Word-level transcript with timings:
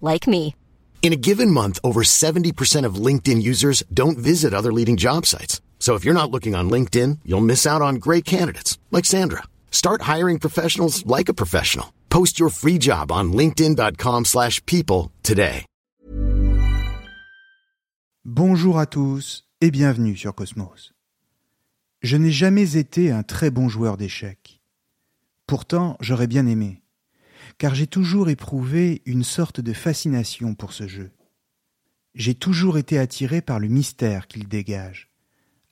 like 0.00 0.26
me. 0.26 0.56
In 1.02 1.12
a 1.12 1.22
given 1.28 1.52
month, 1.52 1.78
over 1.84 2.02
70% 2.02 2.84
of 2.84 2.96
LinkedIn 2.96 3.40
users 3.40 3.84
don't 3.94 4.18
visit 4.18 4.52
other 4.52 4.72
leading 4.72 4.96
job 4.96 5.24
sites. 5.24 5.60
So 5.78 5.94
if 5.94 6.04
you're 6.04 6.20
not 6.20 6.32
looking 6.32 6.56
on 6.56 6.68
LinkedIn, 6.68 7.20
you'll 7.24 7.50
miss 7.52 7.64
out 7.64 7.80
on 7.80 8.00
great 8.06 8.24
candidates 8.24 8.76
like 8.90 9.04
Sandra. 9.04 9.44
Start 9.70 10.02
hiring 10.02 10.40
professionals 10.40 11.06
like 11.06 11.28
a 11.28 11.34
professional. 11.34 11.92
Post 12.10 12.40
your 12.40 12.50
free 12.50 12.78
job 12.78 13.12
on 13.12 13.32
linkedin.com/people 13.32 15.12
today. 15.22 15.64
Bonjour 18.28 18.80
à 18.80 18.86
tous 18.86 19.44
et 19.60 19.70
bienvenue 19.70 20.16
sur 20.16 20.34
Cosmos. 20.34 20.92
Je 22.02 22.16
n'ai 22.16 22.32
jamais 22.32 22.76
été 22.76 23.12
un 23.12 23.22
très 23.22 23.50
bon 23.50 23.68
joueur 23.68 23.96
d'échecs. 23.96 24.60
Pourtant, 25.46 25.96
j'aurais 26.00 26.26
bien 26.26 26.48
aimé 26.48 26.82
car 27.58 27.74
j'ai 27.74 27.86
toujours 27.86 28.28
éprouvé 28.28 29.02
une 29.06 29.24
sorte 29.24 29.60
de 29.60 29.72
fascination 29.72 30.54
pour 30.54 30.72
ce 30.72 30.86
jeu. 30.86 31.10
J'ai 32.14 32.34
toujours 32.34 32.78
été 32.78 32.98
attiré 32.98 33.40
par 33.40 33.60
le 33.60 33.68
mystère 33.68 34.26
qu'il 34.26 34.48
dégage, 34.48 35.10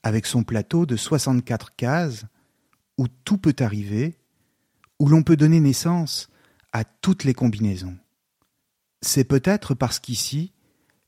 avec 0.03 0.25
son 0.25 0.43
plateau 0.43 0.85
de 0.85 0.95
64 0.95 1.75
cases, 1.75 2.25
où 2.97 3.07
tout 3.07 3.37
peut 3.37 3.55
arriver, 3.59 4.17
où 4.99 5.07
l'on 5.09 5.23
peut 5.23 5.37
donner 5.37 5.59
naissance 5.59 6.29
à 6.71 6.83
toutes 6.83 7.23
les 7.23 7.33
combinaisons. 7.33 7.97
C'est 9.01 9.23
peut-être 9.23 9.73
parce 9.73 9.99
qu'ici, 9.99 10.53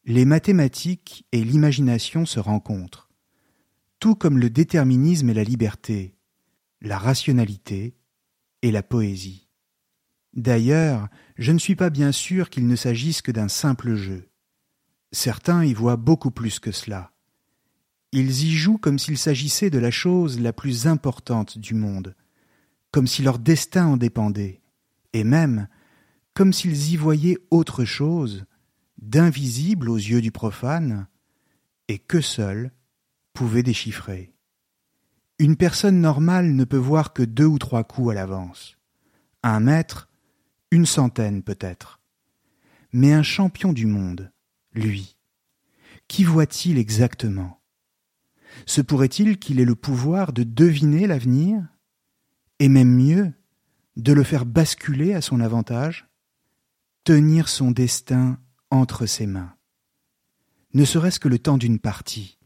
les 0.05 0.25
mathématiques 0.25 1.25
et 1.31 1.44
l'imagination 1.44 2.25
se 2.25 2.39
rencontrent, 2.39 3.09
tout 4.00 4.16
comme 4.16 4.38
le 4.38 4.50
déterminisme 4.50 5.30
et 5.30 5.33
la 5.33 5.44
liberté, 5.44 6.16
la 6.81 6.98
rationalité 6.98 7.95
et 8.61 8.72
la 8.72 8.83
poésie. 8.83 9.47
D'ailleurs, 10.38 11.09
je 11.38 11.52
ne 11.52 11.57
suis 11.57 11.75
pas 11.75 11.89
bien 11.89 12.11
sûr 12.11 12.52
qu'il 12.52 12.67
ne 12.67 12.75
s'agisse 12.75 13.23
que 13.23 13.31
d'un 13.31 13.47
simple 13.47 13.95
jeu. 13.95 14.30
Certains 15.11 15.66
y 15.66 15.73
voient 15.73 15.97
beaucoup 15.97 16.30
plus 16.30 16.59
que 16.59 16.71
cela. 16.71 17.11
Ils 18.11 18.43
y 18.43 18.52
jouent 18.52 18.77
comme 18.77 18.99
s'il 18.99 19.17
s'agissait 19.17 19.71
de 19.71 19.80
la 19.80 19.91
chose 19.91 20.39
la 20.39 20.53
plus 20.53 20.85
importante 20.85 21.58
du 21.58 21.73
monde, 21.73 22.15
comme 22.91 23.08
si 23.08 23.23
leur 23.23 23.39
destin 23.39 23.88
en 23.88 23.97
dépendait, 23.97 24.61
et 25.13 25.23
même 25.23 25.67
comme 26.35 26.53
s'ils 26.53 26.91
y 26.91 26.97
voyaient 26.97 27.39
autre 27.49 27.83
chose, 27.83 28.45
d'invisible 29.02 29.89
aux 29.89 29.97
yeux 29.97 30.21
du 30.21 30.31
profane, 30.31 31.08
et 31.88 31.97
que 31.97 32.21
seul 32.21 32.71
pouvait 33.33 33.63
déchiffrer. 33.63 34.35
Une 35.39 35.55
personne 35.55 35.99
normale 35.99 36.53
ne 36.53 36.63
peut 36.63 36.77
voir 36.77 37.13
que 37.13 37.23
deux 37.23 37.45
ou 37.45 37.58
trois 37.58 37.83
coups 37.83 38.11
à 38.11 38.13
l'avance. 38.13 38.77
Un 39.41 39.59
maître 39.59 40.06
une 40.72 40.86
centaine 40.86 41.44
peut-être. 41.44 42.00
Mais 42.92 43.14
un 43.14 43.23
champion 43.23 43.73
du 43.73 43.86
monde, 43.86 44.32
lui, 44.73 45.18
qui 46.08 46.23
voit-il 46.23 46.78
exactement? 46.78 47.62
Se 48.66 48.82
pourrait-il 48.82 49.40
qu'il 49.40 49.60
ait 49.60 49.66
le 49.66 49.76
pouvoir 49.76 50.34
de 50.34 50.44
deviner 50.44 51.06
l'avenir 51.08 51.68
Et 52.60 52.70
même 52.70 52.94
mieux, 52.94 53.33
de 53.95 54.14
le 54.14 54.23
faire 54.23 54.45
basculer 54.45 55.14
à 55.14 55.22
son 55.22 55.39
avantage 55.39 56.08
Tenir 57.04 57.50
son 57.50 57.72
destin 57.72 58.39
entre 58.70 59.06
ses 59.06 59.27
mains? 59.27 59.56
Ne 60.73 60.86
serait-ce 60.86 61.20
que 61.20 61.30
le 61.30 61.39
temps 61.39 61.58
d'une 61.58 61.80
partie? 61.80 62.38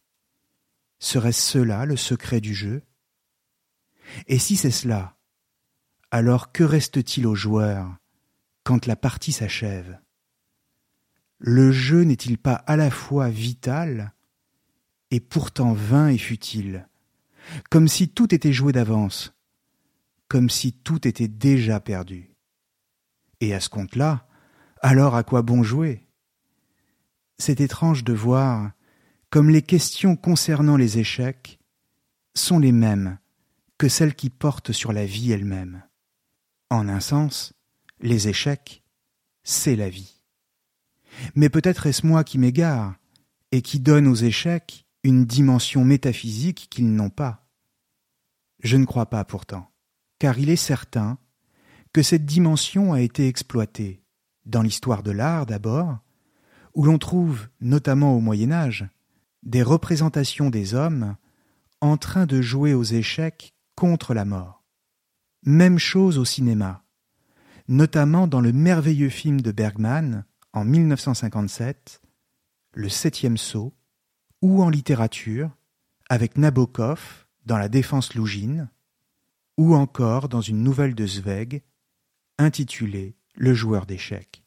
Serait-ce 1.00 1.42
cela 1.42 1.86
le 1.86 1.98
secret 1.98 2.42
du 2.42 2.54
jeu? 2.54 2.84
Et 4.28 4.38
si 4.38 4.56
c'est 4.56 4.72
cela, 4.72 5.18
alors 6.12 6.52
que 6.52 6.64
reste-t-il 6.64 7.26
aux 7.26 7.36
joueurs? 7.36 7.98
Quand 8.64 8.86
la 8.86 8.96
partie 8.96 9.32
s'achève. 9.32 10.00
Le 11.40 11.72
jeu 11.72 12.04
n'est-il 12.04 12.38
pas 12.38 12.54
à 12.54 12.76
la 12.76 12.92
fois 12.92 13.30
vital 13.30 14.14
et 15.10 15.20
pourtant 15.20 15.74
vain 15.74 16.08
et 16.08 16.18
futile, 16.18 16.88
comme 17.70 17.88
si 17.88 18.10
tout 18.10 18.34
était 18.34 18.54
joué 18.54 18.72
d'avance, 18.72 19.34
comme 20.28 20.50
si 20.50 20.72
tout 20.72 21.08
était 21.08 21.28
déjà 21.28 21.80
perdu. 21.80 22.36
Et 23.42 23.54
à 23.54 23.60
ce 23.60 23.70
compte-là, 23.70 24.28
alors 24.82 25.16
à 25.16 25.24
quoi 25.24 25.42
bon 25.42 25.64
jouer? 25.64 26.08
C'est 27.38 27.60
étrange 27.60 28.04
de 28.04 28.14
voir 28.14 28.72
comme 29.32 29.50
les 29.50 29.62
questions 29.62 30.16
concernant 30.16 30.78
les 30.78 31.00
échecs 31.00 31.60
sont 32.36 32.60
les 32.60 32.72
mêmes 32.72 33.18
que 33.78 33.90
celles 33.90 34.14
qui 34.14 34.30
portent 34.30 34.74
sur 34.74 34.94
la 34.94 35.06
vie 35.06 35.32
elle-même. 35.32 35.84
En 36.70 36.88
un 36.88 37.00
sens, 37.00 37.54
les 38.02 38.28
échecs, 38.28 38.84
c'est 39.44 39.76
la 39.76 39.90
vie. 39.90 40.24
Mais 41.36 41.50
peut-être 41.50 41.88
est-ce 41.88 42.06
moi 42.06 42.24
qui 42.24 42.38
m'égare 42.38 42.96
et 43.52 43.62
qui 43.62 43.80
donne 43.80 44.08
aux 44.08 44.16
échecs 44.16 44.86
une 45.04 45.26
dimension 45.26 45.84
métaphysique 45.84 46.68
qu'ils 46.70 46.94
n'ont 46.94 47.10
pas. 47.10 47.48
Je 48.64 48.78
ne 48.78 48.86
crois 48.86 49.08
pas 49.08 49.26
pourtant, 49.26 49.72
car 50.20 50.38
il 50.38 50.50
est 50.50 50.56
certain 50.56 51.18
que 51.94 52.04
cette 52.04 52.26
dimension 52.26 52.94
a 52.94 53.02
été 53.02 53.28
exploitée, 53.28 54.04
dans 54.46 54.62
l'histoire 54.62 55.04
de 55.04 55.12
l'art 55.12 55.46
d'abord, 55.46 56.00
où 56.74 56.86
l'on 56.86 56.98
trouve, 56.98 57.48
notamment 57.60 58.16
au 58.16 58.20
Moyen 58.20 58.52
Âge, 58.52 58.88
des 59.44 59.64
représentations 59.64 60.50
des 60.50 60.74
hommes 60.74 61.16
en 61.82 61.98
train 61.98 62.26
de 62.26 62.42
jouer 62.42 62.74
aux 62.74 62.84
échecs 62.84 63.54
contre 63.76 64.14
la 64.14 64.24
mort. 64.24 64.64
Même 65.44 65.80
chose 65.80 66.20
au 66.20 66.26
cinéma, 66.26 66.84
notamment 67.72 68.28
dans 68.28 68.42
le 68.42 68.52
merveilleux 68.52 69.10
film 69.10 69.40
de 69.40 69.52
Bergman 69.52 70.26
en 70.52 70.66
1957, 70.66 72.02
Le 72.74 72.90
septième 72.90 73.38
saut, 73.38 73.74
ou 74.42 74.62
en 74.62 74.70
littérature, 74.70 75.50
avec 76.10 76.38
Nabokov 76.38 77.26
dans 77.46 77.58
La 77.58 77.70
défense 77.70 78.14
lougine, 78.14 78.70
ou 79.58 79.74
encore 79.74 80.28
dans 80.28 80.42
une 80.42 80.64
nouvelle 80.64 80.96
de 80.96 81.08
Zweig 81.08 81.64
intitulée 82.38 83.16
Le 83.36 83.54
joueur 83.54 83.86
d'échecs. 83.86 84.44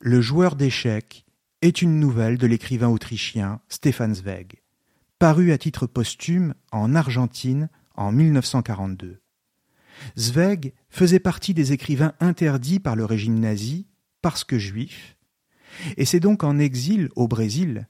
Le 0.00 0.20
joueur 0.20 0.56
d'échecs 0.56 1.24
est 1.62 1.80
une 1.80 2.00
nouvelle 2.00 2.38
de 2.38 2.48
l'écrivain 2.48 2.88
autrichien 2.88 3.60
Stefan 3.68 4.12
Zweig, 4.12 4.62
parue 5.20 5.52
à 5.52 5.58
titre 5.58 5.86
posthume 5.86 6.54
en 6.72 6.96
Argentine 6.96 7.68
en 7.94 8.10
1942. 8.10 9.20
Zweig 10.16 10.72
faisait 10.88 11.20
partie 11.20 11.54
des 11.54 11.72
écrivains 11.72 12.14
interdits 12.20 12.80
par 12.80 12.96
le 12.96 13.04
régime 13.04 13.38
nazi 13.38 13.86
parce 14.22 14.44
que 14.44 14.58
juif, 14.58 15.16
et 15.96 16.04
c'est 16.04 16.20
donc 16.20 16.44
en 16.44 16.58
exil 16.58 17.10
au 17.16 17.28
Brésil 17.28 17.88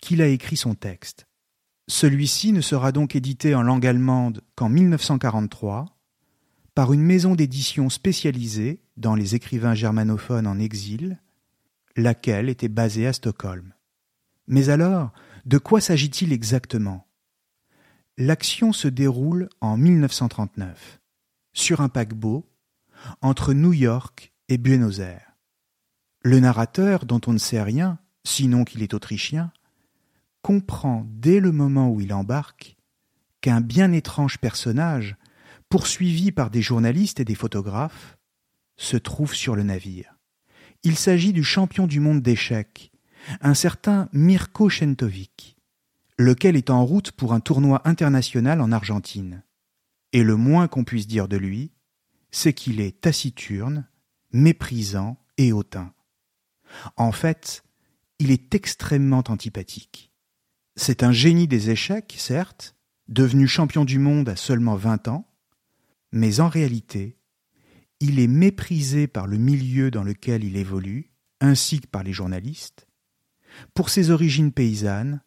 qu'il 0.00 0.22
a 0.22 0.28
écrit 0.28 0.56
son 0.56 0.74
texte. 0.74 1.26
Celui-ci 1.88 2.52
ne 2.52 2.60
sera 2.60 2.92
donc 2.92 3.14
édité 3.14 3.54
en 3.54 3.62
langue 3.62 3.86
allemande 3.86 4.42
qu'en 4.54 4.68
1943 4.68 5.86
par 6.74 6.92
une 6.92 7.02
maison 7.02 7.34
d'édition 7.34 7.88
spécialisée 7.88 8.82
dans 8.98 9.14
les 9.14 9.34
écrivains 9.34 9.74
germanophones 9.74 10.46
en 10.46 10.58
exil, 10.58 11.18
laquelle 11.96 12.50
était 12.50 12.68
basée 12.68 13.06
à 13.06 13.14
Stockholm. 13.14 13.72
Mais 14.46 14.68
alors, 14.68 15.10
de 15.46 15.56
quoi 15.56 15.80
s'agit-il 15.80 16.34
exactement? 16.34 17.06
L'action 18.18 18.74
se 18.74 18.88
déroule 18.88 19.48
en 19.62 19.78
1939 19.78 21.00
sur 21.56 21.80
un 21.80 21.88
paquebot 21.88 22.46
entre 23.22 23.54
New 23.54 23.72
York 23.72 24.32
et 24.48 24.58
Buenos 24.58 25.00
Aires. 25.00 25.32
Le 26.22 26.38
narrateur, 26.38 27.06
dont 27.06 27.20
on 27.26 27.32
ne 27.32 27.38
sait 27.38 27.62
rien, 27.62 27.98
sinon 28.24 28.64
qu'il 28.64 28.82
est 28.82 28.94
autrichien, 28.94 29.52
comprend 30.42 31.06
dès 31.08 31.40
le 31.40 31.52
moment 31.52 31.90
où 31.90 32.00
il 32.00 32.12
embarque 32.12 32.76
qu'un 33.40 33.62
bien 33.62 33.92
étrange 33.92 34.38
personnage, 34.38 35.16
poursuivi 35.70 36.30
par 36.30 36.50
des 36.50 36.62
journalistes 36.62 37.20
et 37.20 37.24
des 37.24 37.34
photographes, 37.34 38.18
se 38.76 38.98
trouve 38.98 39.34
sur 39.34 39.56
le 39.56 39.62
navire. 39.62 40.14
Il 40.82 40.96
s'agit 40.96 41.32
du 41.32 41.42
champion 41.42 41.86
du 41.86 42.00
monde 42.00 42.20
d'échecs, 42.20 42.92
un 43.40 43.54
certain 43.54 44.10
Mirko 44.12 44.68
Chentovic, 44.68 45.56
lequel 46.18 46.54
est 46.54 46.68
en 46.68 46.84
route 46.84 47.12
pour 47.12 47.32
un 47.32 47.40
tournoi 47.40 47.80
international 47.86 48.60
en 48.60 48.72
Argentine 48.72 49.42
et 50.16 50.22
le 50.22 50.36
moins 50.36 50.66
qu'on 50.66 50.82
puisse 50.82 51.06
dire 51.06 51.28
de 51.28 51.36
lui, 51.36 51.72
c'est 52.30 52.54
qu'il 52.54 52.80
est 52.80 53.02
taciturne, 53.02 53.86
méprisant 54.32 55.22
et 55.36 55.52
hautain. 55.52 55.92
En 56.96 57.12
fait, 57.12 57.64
il 58.18 58.30
est 58.30 58.54
extrêmement 58.54 59.22
antipathique. 59.28 60.14
C'est 60.74 61.02
un 61.02 61.12
génie 61.12 61.48
des 61.48 61.68
échecs, 61.68 62.14
certes, 62.16 62.76
devenu 63.08 63.46
champion 63.46 63.84
du 63.84 63.98
monde 63.98 64.30
à 64.30 64.36
seulement 64.36 64.74
vingt 64.74 65.06
ans, 65.06 65.30
mais 66.12 66.40
en 66.40 66.48
réalité, 66.48 67.18
il 68.00 68.18
est 68.18 68.26
méprisé 68.26 69.08
par 69.08 69.26
le 69.26 69.36
milieu 69.36 69.90
dans 69.90 70.02
lequel 70.02 70.44
il 70.44 70.56
évolue, 70.56 71.10
ainsi 71.42 71.82
que 71.82 71.88
par 71.88 72.02
les 72.02 72.14
journalistes, 72.14 72.88
pour 73.74 73.90
ses 73.90 74.08
origines 74.08 74.52
paysannes 74.52 75.20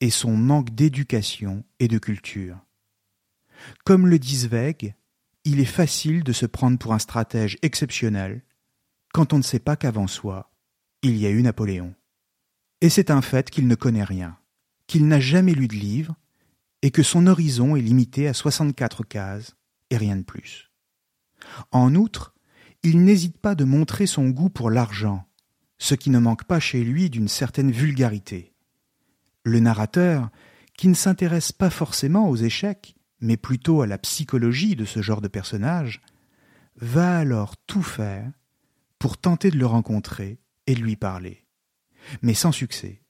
et 0.00 0.10
son 0.10 0.36
manque 0.36 0.70
d'éducation 0.76 1.64
et 1.80 1.88
de 1.88 1.98
culture. 1.98 2.67
Comme 3.84 4.06
le 4.06 4.18
dit 4.18 4.36
Zweig, 4.36 4.94
il 5.44 5.60
est 5.60 5.64
facile 5.64 6.24
de 6.24 6.32
se 6.32 6.46
prendre 6.46 6.78
pour 6.78 6.92
un 6.92 6.98
stratège 6.98 7.58
exceptionnel 7.62 8.42
quand 9.12 9.32
on 9.32 9.38
ne 9.38 9.42
sait 9.42 9.58
pas 9.58 9.76
qu'avant 9.76 10.06
soi, 10.06 10.52
il 11.02 11.16
y 11.16 11.26
a 11.26 11.30
eu 11.30 11.42
Napoléon. 11.42 11.94
Et 12.80 12.90
c'est 12.90 13.10
un 13.10 13.22
fait 13.22 13.50
qu'il 13.50 13.66
ne 13.66 13.74
connaît 13.74 14.04
rien, 14.04 14.38
qu'il 14.86 15.08
n'a 15.08 15.20
jamais 15.20 15.54
lu 15.54 15.68
de 15.68 15.74
livre, 15.74 16.14
et 16.82 16.90
que 16.90 17.02
son 17.02 17.26
horizon 17.26 17.74
est 17.74 17.80
limité 17.80 18.28
à 18.28 18.34
64 18.34 19.04
cases 19.04 19.56
et 19.90 19.96
rien 19.96 20.16
de 20.16 20.22
plus. 20.22 20.70
En 21.72 21.94
outre, 21.94 22.34
il 22.82 23.02
n'hésite 23.04 23.38
pas 23.38 23.54
de 23.54 23.64
montrer 23.64 24.06
son 24.06 24.28
goût 24.28 24.50
pour 24.50 24.70
l'argent, 24.70 25.26
ce 25.78 25.94
qui 25.94 26.10
ne 26.10 26.18
manque 26.18 26.44
pas 26.44 26.60
chez 26.60 26.84
lui 26.84 27.10
d'une 27.10 27.28
certaine 27.28 27.72
vulgarité. 27.72 28.52
Le 29.44 29.60
narrateur, 29.60 30.30
qui 30.76 30.88
ne 30.88 30.94
s'intéresse 30.94 31.50
pas 31.50 31.70
forcément 31.70 32.28
aux 32.28 32.36
échecs, 32.36 32.94
mais 33.20 33.36
plutôt 33.36 33.82
à 33.82 33.86
la 33.86 33.98
psychologie 33.98 34.76
de 34.76 34.84
ce 34.84 35.02
genre 35.02 35.20
de 35.20 35.28
personnage, 35.28 36.00
va 36.76 37.18
alors 37.18 37.56
tout 37.56 37.82
faire 37.82 38.30
pour 38.98 39.18
tenter 39.18 39.50
de 39.50 39.58
le 39.58 39.66
rencontrer 39.66 40.38
et 40.66 40.74
lui 40.74 40.96
parler, 40.96 41.46
mais 42.22 42.34
sans 42.34 42.52
succès. 42.52 43.02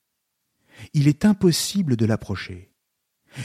Il 0.94 1.08
est 1.08 1.24
impossible 1.24 1.96
de 1.96 2.06
l'approcher. 2.06 2.72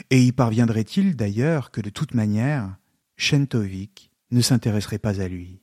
Et 0.10 0.24
y 0.24 0.31
parviendrait-il 0.31 1.15
d'ailleurs 1.15 1.71
que 1.71 1.81
de 1.81 1.89
toute 1.89 2.13
manière, 2.13 2.77
Shentovik 3.18 4.12
ne 4.31 4.42
s'intéresserait 4.42 5.00
pas 5.00 5.21
à 5.21 5.27
lui. 5.27 5.62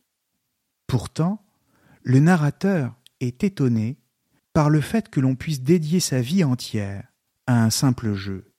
Pourtant, 0.86 1.44
le 2.02 2.20
narrateur 2.20 2.96
est 3.20 3.44
étonné 3.44 3.98
par 4.52 4.70
le 4.70 4.80
fait 4.80 5.08
que 5.08 5.20
l'on 5.20 5.36
puisse 5.36 5.62
dédier 5.62 6.00
sa 6.00 6.20
vie 6.20 6.44
entière 6.44 7.06
à 7.46 7.62
un 7.62 7.70
simple 7.70 8.14
jeu, 8.14 8.49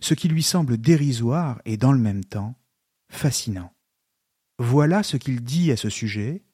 ce 0.00 0.14
qui 0.14 0.28
lui 0.28 0.42
semble 0.42 0.78
dérisoire 0.78 1.60
et 1.64 1.76
dans 1.76 1.92
le 1.92 1.98
même 1.98 2.24
temps 2.24 2.56
fascinant. 3.08 3.72
Voilà 4.58 5.02
ce 5.02 5.16
qu'il 5.16 5.42
dit 5.42 5.72
à 5.72 5.76
ce 5.76 5.88
sujet 5.88 6.44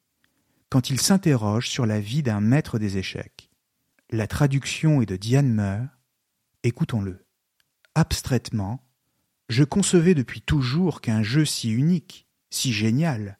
quand 0.69 0.91
il 0.91 1.01
s'interroge 1.01 1.69
sur 1.69 1.87
la 1.87 2.01
vie 2.01 2.23
d'un 2.23 2.41
maître 2.41 2.79
des 2.79 2.99
échecs. 2.99 3.51
La 4.11 4.27
traduction 4.27 5.03
est 5.03 5.07
de 5.07 5.17
Diane 5.17 5.53
Meur. 5.53 5.89
Écoutons-le. 6.63 7.27
Abstraitement, 7.95 8.85
je 9.49 9.65
concevais 9.65 10.15
depuis 10.15 10.41
toujours 10.41 11.01
qu'un 11.01 11.23
jeu 11.23 11.45
si 11.45 11.71
unique, 11.71 12.29
si 12.51 12.73
génial, 12.73 13.39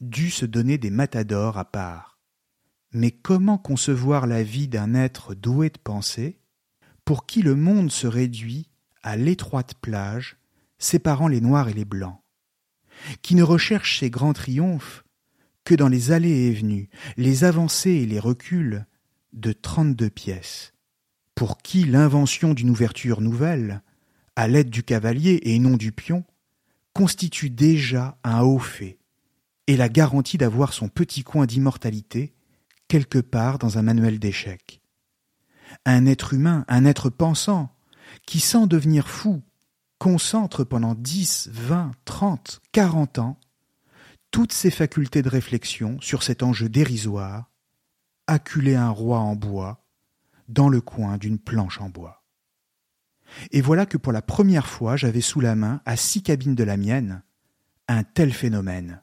dût 0.00 0.30
se 0.30 0.46
donner 0.46 0.78
des 0.78 0.90
matadors 0.90 1.58
à 1.58 1.64
part. 1.64 2.18
Mais 2.92 3.10
comment 3.10 3.58
concevoir 3.58 4.26
la 4.26 4.42
vie 4.42 4.68
d'un 4.68 4.94
être 4.94 5.34
doué 5.34 5.70
de 5.70 5.78
pensée, 5.78 6.40
pour 7.04 7.26
qui 7.26 7.42
le 7.42 7.54
monde 7.54 7.90
se 7.90 8.06
réduit 8.06 8.68
à 9.04 9.16
l'étroite 9.16 9.74
plage 9.80 10.36
séparant 10.78 11.28
les 11.28 11.40
noirs 11.40 11.68
et 11.68 11.74
les 11.74 11.84
blancs, 11.84 12.18
qui 13.22 13.34
ne 13.34 13.42
recherche 13.42 14.00
ses 14.00 14.10
grands 14.10 14.32
triomphes 14.32 15.04
que 15.64 15.74
dans 15.74 15.88
les 15.88 16.10
allées 16.10 16.48
et 16.48 16.52
venues, 16.52 16.88
les 17.16 17.44
avancées 17.44 17.90
et 17.90 18.06
les 18.06 18.18
reculs 18.18 18.86
de 19.32 19.52
trente-deux 19.52 20.10
pièces, 20.10 20.72
pour 21.34 21.58
qui 21.58 21.84
l'invention 21.84 22.54
d'une 22.54 22.70
ouverture 22.70 23.20
nouvelle, 23.20 23.82
à 24.36 24.48
l'aide 24.48 24.70
du 24.70 24.82
cavalier 24.82 25.40
et 25.42 25.58
non 25.58 25.76
du 25.76 25.92
pion, 25.92 26.24
constitue 26.92 27.50
déjà 27.50 28.18
un 28.24 28.42
haut 28.42 28.58
fait, 28.58 28.98
et 29.66 29.76
la 29.76 29.88
garantie 29.88 30.38
d'avoir 30.38 30.72
son 30.72 30.88
petit 30.88 31.24
coin 31.24 31.46
d'immortalité 31.46 32.34
quelque 32.88 33.18
part 33.18 33.58
dans 33.58 33.78
un 33.78 33.82
manuel 33.82 34.18
d'échecs. 34.18 34.80
Un 35.84 36.06
être 36.06 36.34
humain, 36.34 36.64
un 36.68 36.84
être 36.84 37.10
pensant, 37.10 37.73
qui 38.26 38.40
sans 38.40 38.66
devenir 38.66 39.08
fou, 39.08 39.42
concentre 39.98 40.64
pendant 40.64 40.94
dix, 40.94 41.48
vingt, 41.52 41.92
trente, 42.04 42.60
quarante 42.72 43.18
ans 43.18 43.38
toutes 44.30 44.52
ses 44.52 44.72
facultés 44.72 45.22
de 45.22 45.28
réflexion 45.28 46.00
sur 46.00 46.24
cet 46.24 46.42
enjeu 46.42 46.68
dérisoire, 46.68 47.52
acculer 48.26 48.74
un 48.74 48.90
roi 48.90 49.20
en 49.20 49.36
bois 49.36 49.86
dans 50.48 50.68
le 50.68 50.80
coin 50.80 51.18
d'une 51.18 51.38
planche 51.38 51.80
en 51.80 51.88
bois. 51.88 52.24
Et 53.52 53.60
voilà 53.60 53.86
que 53.86 53.96
pour 53.96 54.12
la 54.12 54.22
première 54.22 54.66
fois 54.66 54.96
j'avais 54.96 55.20
sous 55.20 55.40
la 55.40 55.54
main, 55.54 55.80
à 55.84 55.96
six 55.96 56.22
cabines 56.22 56.56
de 56.56 56.64
la 56.64 56.76
mienne, 56.76 57.22
un 57.86 58.02
tel 58.02 58.32
phénomène, 58.32 59.02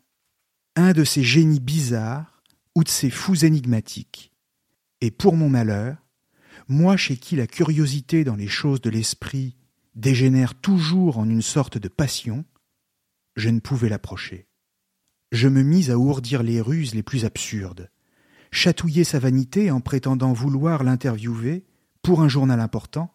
un 0.76 0.92
de 0.92 1.04
ces 1.04 1.24
génies 1.24 1.62
bizarres 1.62 2.44
ou 2.76 2.84
de 2.84 2.90
ces 2.90 3.10
fous 3.10 3.46
énigmatiques. 3.46 4.34
Et 5.00 5.12
pour 5.12 5.36
mon 5.36 5.50
malheur, 5.50 5.96
moi 6.72 6.98
chez 6.98 7.18
qui 7.18 7.36
la 7.36 7.48
curiosité 7.48 8.24
dans 8.24 8.36
les 8.36 8.48
choses 8.48 8.82
de 8.82 8.90
l'esprit 8.90 9.56
dégénère 9.96 10.56
toujours 10.56 11.20
en 11.20 11.30
une 11.30 11.42
sorte 11.42 11.78
de 11.78 11.88
passion, 11.88 12.46
je 13.36 13.50
ne 13.50 13.60
pouvais 13.60 13.90
l'approcher 13.90 14.48
je 15.32 15.48
me 15.48 15.64
mis 15.64 15.90
à 15.92 15.98
ourdir 15.98 16.44
les 16.44 16.62
ruses 16.62 16.94
les 16.94 17.04
plus 17.04 17.26
absurdes, 17.26 17.90
chatouiller 18.52 19.04
sa 19.04 19.20
vanité 19.20 19.72
en 19.72 19.80
prétendant 19.80 20.34
vouloir 20.34 20.84
l'interviewer 20.84 21.66
pour 22.02 22.22
un 22.22 22.28
journal 22.28 22.60
important, 22.60 23.14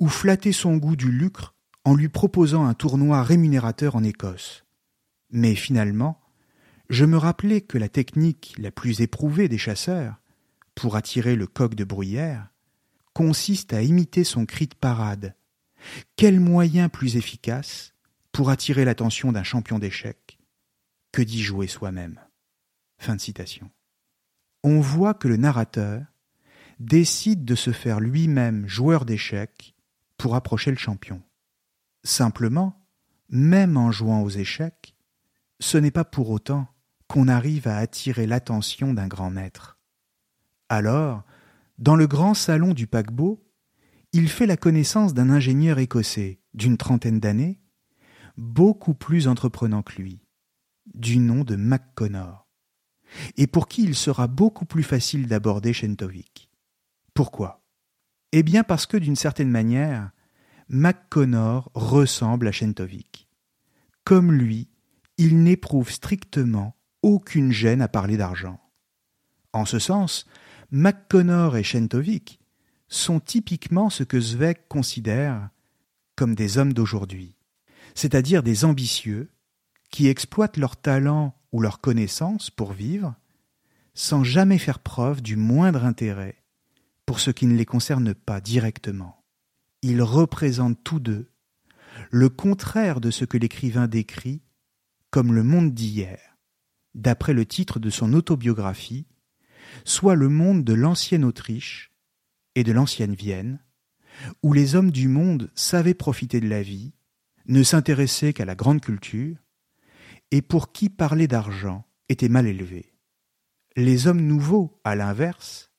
ou 0.00 0.08
flatter 0.08 0.52
son 0.52 0.76
goût 0.76 0.96
du 0.96 1.10
lucre 1.10 1.54
en 1.84 1.94
lui 1.94 2.08
proposant 2.08 2.64
un 2.64 2.74
tournoi 2.74 3.22
rémunérateur 3.22 3.94
en 3.94 4.02
Écosse. 4.02 4.64
Mais 5.30 5.54
finalement, 5.54 6.20
je 6.88 7.04
me 7.04 7.16
rappelais 7.16 7.60
que 7.60 7.78
la 7.78 7.88
technique 7.88 8.56
la 8.58 8.70
plus 8.70 9.00
éprouvée 9.00 9.48
des 9.48 9.58
chasseurs, 9.58 10.16
pour 10.74 10.96
attirer 10.96 11.36
le 11.36 11.46
coq 11.46 11.74
de 11.74 11.84
bruyère, 11.84 12.48
consiste 13.16 13.72
à 13.72 13.80
imiter 13.80 14.24
son 14.24 14.44
cri 14.44 14.66
de 14.66 14.74
parade. 14.74 15.34
Quel 16.16 16.38
moyen 16.38 16.90
plus 16.90 17.16
efficace 17.16 17.94
pour 18.30 18.50
attirer 18.50 18.84
l'attention 18.84 19.32
d'un 19.32 19.42
champion 19.42 19.78
d'échecs 19.78 20.38
que 21.12 21.22
d'y 21.22 21.42
jouer 21.42 21.66
soi-même? 21.66 22.20
Fin 22.98 23.16
de 23.16 23.20
citation. 23.22 23.70
On 24.62 24.80
voit 24.80 25.14
que 25.14 25.28
le 25.28 25.38
narrateur 25.38 26.02
décide 26.78 27.46
de 27.46 27.54
se 27.54 27.72
faire 27.72 28.00
lui-même 28.00 28.68
joueur 28.68 29.06
d'échecs 29.06 29.74
pour 30.18 30.34
approcher 30.34 30.70
le 30.70 30.76
champion. 30.76 31.22
Simplement, 32.04 32.86
même 33.30 33.78
en 33.78 33.92
jouant 33.92 34.20
aux 34.24 34.28
échecs, 34.28 34.94
ce 35.58 35.78
n'est 35.78 35.90
pas 35.90 36.04
pour 36.04 36.28
autant 36.28 36.68
qu'on 37.08 37.28
arrive 37.28 37.66
à 37.66 37.78
attirer 37.78 38.26
l'attention 38.26 38.92
d'un 38.92 39.08
grand 39.08 39.30
maître. 39.30 39.78
Alors, 40.68 41.24
dans 41.78 41.96
le 41.96 42.06
grand 42.06 42.34
salon 42.34 42.72
du 42.72 42.86
paquebot, 42.86 43.42
il 44.12 44.28
fait 44.28 44.46
la 44.46 44.56
connaissance 44.56 45.14
d'un 45.14 45.30
ingénieur 45.30 45.78
écossais 45.78 46.40
d'une 46.54 46.76
trentaine 46.76 47.20
d'années, 47.20 47.60
beaucoup 48.36 48.94
plus 48.94 49.28
entreprenant 49.28 49.82
que 49.82 50.00
lui 50.00 50.20
du 50.94 51.18
nom 51.18 51.42
de 51.42 51.56
MacConnor, 51.56 52.46
et 53.36 53.46
pour 53.46 53.68
qui 53.68 53.82
il 53.82 53.94
sera 53.94 54.28
beaucoup 54.28 54.64
plus 54.64 54.84
facile 54.84 55.26
d'aborder 55.26 55.72
Shentovik. 55.72 56.48
Pourquoi? 57.12 57.64
Eh 58.32 58.42
bien 58.42 58.62
parce 58.62 58.86
que 58.86 58.96
d'une 58.96 59.16
certaine 59.16 59.50
manière, 59.50 60.10
MacConnor 60.68 61.70
ressemble 61.74 62.48
à 62.48 62.52
Shentovik. 62.52 63.28
Comme 64.04 64.32
lui, 64.32 64.68
il 65.18 65.42
n'éprouve 65.42 65.90
strictement 65.90 66.76
aucune 67.02 67.52
gêne 67.52 67.82
à 67.82 67.88
parler 67.88 68.16
d'argent. 68.16 68.60
En 69.52 69.64
ce 69.64 69.78
sens, 69.78 70.26
MacConnor 70.70 71.56
et 71.56 71.62
Shentovik 71.62 72.40
sont 72.88 73.20
typiquement 73.20 73.90
ce 73.90 74.02
que 74.02 74.20
Zweig 74.20 74.56
considère 74.68 75.50
comme 76.16 76.34
des 76.34 76.58
hommes 76.58 76.72
d'aujourd'hui, 76.72 77.34
c'est-à-dire 77.94 78.42
des 78.42 78.64
ambitieux 78.64 79.30
qui 79.90 80.08
exploitent 80.08 80.56
leur 80.56 80.76
talent 80.76 81.34
ou 81.52 81.60
leur 81.60 81.80
connaissance 81.80 82.50
pour 82.50 82.72
vivre, 82.72 83.14
sans 83.94 84.24
jamais 84.24 84.58
faire 84.58 84.78
preuve 84.78 85.22
du 85.22 85.36
moindre 85.36 85.84
intérêt 85.84 86.42
pour 87.06 87.20
ce 87.20 87.30
qui 87.30 87.46
ne 87.46 87.56
les 87.56 87.64
concerne 87.64 88.14
pas 88.14 88.40
directement. 88.40 89.24
Ils 89.82 90.02
représentent 90.02 90.82
tous 90.82 91.00
deux 91.00 91.30
le 92.10 92.28
contraire 92.28 93.00
de 93.00 93.10
ce 93.10 93.24
que 93.24 93.38
l'écrivain 93.38 93.86
décrit 93.86 94.42
comme 95.10 95.32
le 95.32 95.42
monde 95.42 95.72
d'hier, 95.72 96.36
d'après 96.94 97.32
le 97.32 97.46
titre 97.46 97.78
de 97.78 97.88
son 97.88 98.12
autobiographie, 98.12 99.06
soit 99.84 100.14
le 100.14 100.28
monde 100.28 100.64
de 100.64 100.74
l'ancienne 100.74 101.24
Autriche 101.24 101.92
et 102.54 102.64
de 102.64 102.72
l'ancienne 102.72 103.14
Vienne, 103.14 103.60
où 104.42 104.52
les 104.52 104.74
hommes 104.74 104.90
du 104.90 105.08
monde 105.08 105.50
savaient 105.54 105.94
profiter 105.94 106.40
de 106.40 106.48
la 106.48 106.62
vie, 106.62 106.94
ne 107.46 107.62
s'intéressaient 107.62 108.32
qu'à 108.32 108.44
la 108.44 108.54
grande 108.54 108.80
culture, 108.80 109.36
et 110.30 110.42
pour 110.42 110.72
qui 110.72 110.88
parler 110.88 111.28
d'argent 111.28 111.86
était 112.08 112.28
mal 112.28 112.46
élevé. 112.46 112.92
Les 113.76 114.06
hommes 114.06 114.22
nouveaux, 114.22 114.80
à 114.84 114.96
l'inverse, 114.96 115.70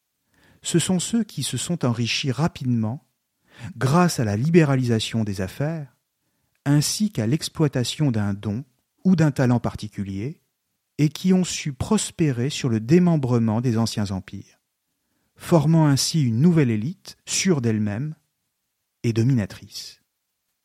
ce 0.61 0.79
sont 0.79 0.99
ceux 0.99 1.23
qui 1.23 1.43
se 1.43 1.57
sont 1.57 1.85
enrichis 1.85 2.31
rapidement 2.31 3.07
grâce 3.77 4.19
à 4.19 4.25
la 4.25 4.37
libéralisation 4.37 5.23
des 5.23 5.41
affaires, 5.41 5.95
ainsi 6.65 7.11
qu'à 7.11 7.27
l'exploitation 7.27 8.11
d'un 8.11 8.33
don 8.33 8.63
ou 9.03 9.15
d'un 9.15 9.31
talent 9.31 9.59
particulier, 9.59 10.41
et 10.97 11.09
qui 11.09 11.33
ont 11.33 11.43
su 11.43 11.73
prospérer 11.73 12.49
sur 12.49 12.69
le 12.69 12.79
démembrement 12.79 13.61
des 13.61 13.77
anciens 13.77 14.11
empires, 14.11 14.59
formant 15.35 15.87
ainsi 15.87 16.21
une 16.21 16.41
nouvelle 16.41 16.71
élite 16.71 17.17
sûre 17.25 17.61
d'elle-même 17.61 18.15
et 19.03 19.13
dominatrice. 19.13 20.01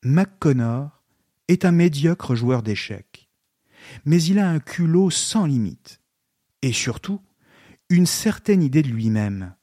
McConnor 0.02 1.02
est 1.48 1.64
un 1.64 1.72
médiocre 1.72 2.34
joueur 2.34 2.62
d'échecs, 2.62 3.30
mais 4.04 4.22
il 4.22 4.38
a 4.38 4.48
un 4.48 4.58
culot 4.58 5.10
sans 5.10 5.46
limite, 5.46 6.00
et 6.62 6.72
surtout 6.72 7.20
une 7.88 8.06
certaine 8.06 8.62
idée 8.62 8.82
de 8.82 8.88
lui-même, 8.88 9.54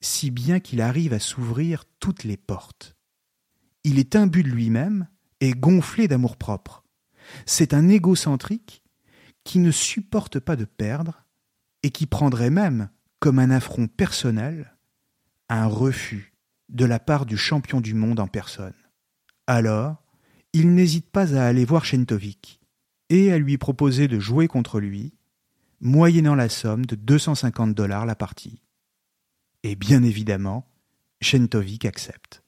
si 0.00 0.30
bien 0.30 0.60
qu'il 0.60 0.80
arrive 0.80 1.12
à 1.12 1.18
s'ouvrir 1.18 1.84
toutes 1.98 2.24
les 2.24 2.36
portes. 2.36 2.96
Il 3.84 3.98
est 3.98 4.16
imbu 4.16 4.42
de 4.42 4.48
lui-même 4.48 5.08
et 5.40 5.52
gonflé 5.52 6.08
d'amour-propre. 6.08 6.84
C'est 7.46 7.72
un 7.72 7.88
égocentrique 7.88 8.79
qui 9.50 9.58
ne 9.58 9.72
supporte 9.72 10.38
pas 10.38 10.54
de 10.54 10.64
perdre 10.64 11.24
et 11.82 11.90
qui 11.90 12.06
prendrait 12.06 12.50
même, 12.50 12.88
comme 13.18 13.40
un 13.40 13.50
affront 13.50 13.88
personnel, 13.88 14.76
un 15.48 15.66
refus 15.66 16.34
de 16.68 16.84
la 16.84 17.00
part 17.00 17.26
du 17.26 17.36
champion 17.36 17.80
du 17.80 17.92
monde 17.92 18.20
en 18.20 18.28
personne. 18.28 18.76
Alors, 19.48 20.04
il 20.52 20.72
n'hésite 20.72 21.10
pas 21.10 21.34
à 21.34 21.48
aller 21.48 21.64
voir 21.64 21.84
Shentovic 21.84 22.60
et 23.08 23.32
à 23.32 23.38
lui 23.38 23.58
proposer 23.58 24.06
de 24.06 24.20
jouer 24.20 24.46
contre 24.46 24.78
lui, 24.78 25.14
moyennant 25.80 26.36
la 26.36 26.48
somme 26.48 26.86
de 26.86 26.94
250 26.94 27.74
dollars 27.74 28.06
la 28.06 28.14
partie. 28.14 28.62
Et 29.64 29.74
bien 29.74 30.04
évidemment, 30.04 30.70
Shentovic 31.22 31.86
accepte. 31.86 32.44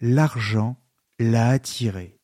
L'argent 0.00 0.80
l'a 1.18 1.48
attiré, 1.48 2.20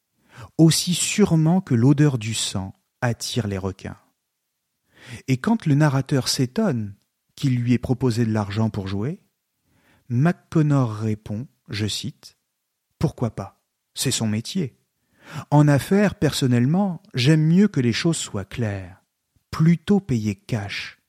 aussi 0.58 0.94
sûrement 0.94 1.60
que 1.60 1.74
l'odeur 1.74 2.18
du 2.18 2.34
sang 2.34 2.72
attire 3.00 3.46
les 3.46 3.58
requins. 3.58 3.98
Et 5.28 5.38
quand 5.38 5.66
le 5.66 5.74
narrateur 5.74 6.28
s'étonne 6.28 6.94
qu'il 7.34 7.56
lui 7.56 7.72
ait 7.72 7.78
proposé 7.78 8.24
de 8.24 8.32
l'argent 8.32 8.70
pour 8.70 8.86
jouer, 8.86 9.20
McConnor 10.08 10.92
répond, 10.92 11.46
je 11.68 11.86
cite, 11.86 12.36
Pourquoi 12.98 13.34
pas? 13.34 13.62
C'est 13.94 14.10
son 14.10 14.28
métier. 14.28 14.76
En 15.50 15.68
affaires, 15.68 16.16
personnellement, 16.16 17.02
j'aime 17.14 17.46
mieux 17.46 17.68
que 17.68 17.80
les 17.80 17.92
choses 17.92 18.16
soient 18.16 18.44
claires, 18.44 19.02
plutôt 19.50 20.00
payer 20.00 20.34
cash, 20.34 21.00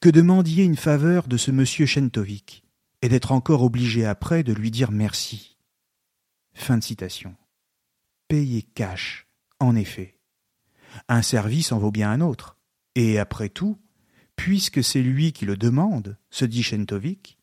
que 0.00 0.08
de 0.08 0.22
mendier 0.22 0.64
une 0.64 0.76
faveur 0.76 1.26
de 1.28 1.36
ce 1.36 1.50
monsieur 1.50 1.86
Shentovic, 1.86 2.64
et 3.00 3.08
d'être 3.08 3.32
encore 3.32 3.62
obligé 3.62 4.04
après 4.06 4.42
de 4.42 4.52
lui 4.52 4.70
dire 4.70 4.92
merci. 4.92 5.56
Fin 6.54 6.78
de 6.78 6.84
citation. 6.84 7.34
Payer 8.28 8.62
cash, 8.62 9.26
en 9.58 9.74
effet. 9.74 10.18
Un 11.08 11.22
service 11.22 11.72
en 11.72 11.78
vaut 11.78 11.90
bien 11.90 12.10
un 12.10 12.20
autre. 12.20 12.58
Et 12.94 13.18
après 13.18 13.48
tout, 13.48 13.78
puisque 14.36 14.82
c'est 14.82 15.02
lui 15.02 15.32
qui 15.32 15.46
le 15.46 15.56
demande, 15.56 16.18
se 16.30 16.44
dit 16.44 16.62
Shentovic, 16.62 17.38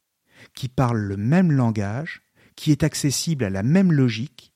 qui 0.53 0.67
parle 0.67 0.99
le 0.99 1.17
même 1.17 1.51
langage, 1.51 2.21
qui 2.55 2.71
est 2.71 2.83
accessible 2.83 3.43
à 3.43 3.49
la 3.49 3.63
même 3.63 3.91
logique, 3.91 4.53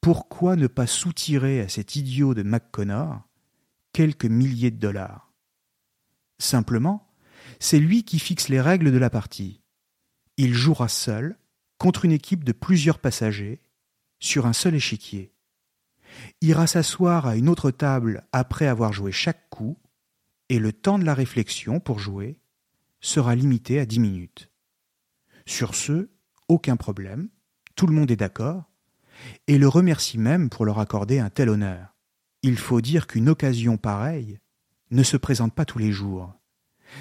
pourquoi 0.00 0.56
ne 0.56 0.68
pas 0.68 0.86
soutirer 0.86 1.60
à 1.60 1.68
cet 1.68 1.96
idiot 1.96 2.34
de 2.34 2.42
McConnor 2.42 3.22
quelques 3.92 4.26
milliers 4.26 4.70
de 4.70 4.78
dollars? 4.78 5.32
Simplement, 6.38 7.08
c'est 7.58 7.78
lui 7.78 8.04
qui 8.04 8.18
fixe 8.18 8.48
les 8.48 8.60
règles 8.60 8.92
de 8.92 8.98
la 8.98 9.10
partie. 9.10 9.62
Il 10.36 10.54
jouera 10.54 10.88
seul 10.88 11.38
contre 11.78 12.04
une 12.04 12.12
équipe 12.12 12.44
de 12.44 12.52
plusieurs 12.52 12.98
passagers 12.98 13.60
sur 14.20 14.46
un 14.46 14.52
seul 14.52 14.74
échiquier 14.74 15.32
ira 16.40 16.66
s'asseoir 16.66 17.26
à 17.26 17.36
une 17.36 17.48
autre 17.48 17.70
table 17.70 18.26
après 18.32 18.66
avoir 18.66 18.92
joué 18.92 19.12
chaque 19.12 19.48
coup, 19.48 19.78
et 20.48 20.58
le 20.58 20.72
temps 20.72 20.98
de 20.98 21.04
la 21.04 21.14
réflexion 21.14 21.80
pour 21.80 21.98
jouer 21.98 22.38
sera 23.00 23.34
limité 23.34 23.78
à 23.78 23.86
dix 23.86 24.00
minutes. 24.00 24.50
Sur 25.44 25.74
ce, 25.74 26.10
aucun 26.48 26.76
problème, 26.76 27.28
tout 27.74 27.86
le 27.86 27.94
monde 27.94 28.10
est 28.10 28.16
d'accord, 28.16 28.64
et 29.46 29.58
le 29.58 29.68
remercie 29.68 30.18
même 30.18 30.50
pour 30.50 30.64
leur 30.64 30.78
accorder 30.78 31.18
un 31.18 31.30
tel 31.30 31.48
honneur. 31.48 31.94
Il 32.42 32.58
faut 32.58 32.80
dire 32.80 33.06
qu'une 33.06 33.28
occasion 33.28 33.76
pareille 33.76 34.38
ne 34.90 35.02
se 35.02 35.16
présente 35.16 35.54
pas 35.54 35.64
tous 35.64 35.78
les 35.78 35.92
jours, 35.92 36.32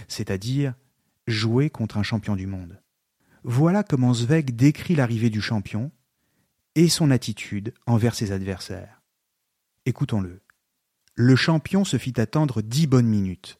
c'est-à-dire 0.07 0.73
jouer 1.27 1.69
contre 1.69 1.97
un 1.97 2.03
champion 2.03 2.35
du 2.35 2.47
monde. 2.47 2.81
Voilà 3.43 3.83
comment 3.83 4.13
Zweig 4.13 4.55
décrit 4.55 4.95
l'arrivée 4.95 5.29
du 5.29 5.41
champion 5.41 5.91
et 6.73 6.89
son 6.89 7.11
attitude 7.11 7.73
envers 7.85 8.15
ses 8.15 8.31
adversaires. 8.31 9.01
Écoutons-le. 9.87 10.41
Le 11.13 11.35
champion 11.35 11.85
se 11.85 11.97
fit 11.97 12.19
attendre 12.19 12.63
dix 12.63 12.87
bonnes 12.87 13.05
minutes. 13.05 13.59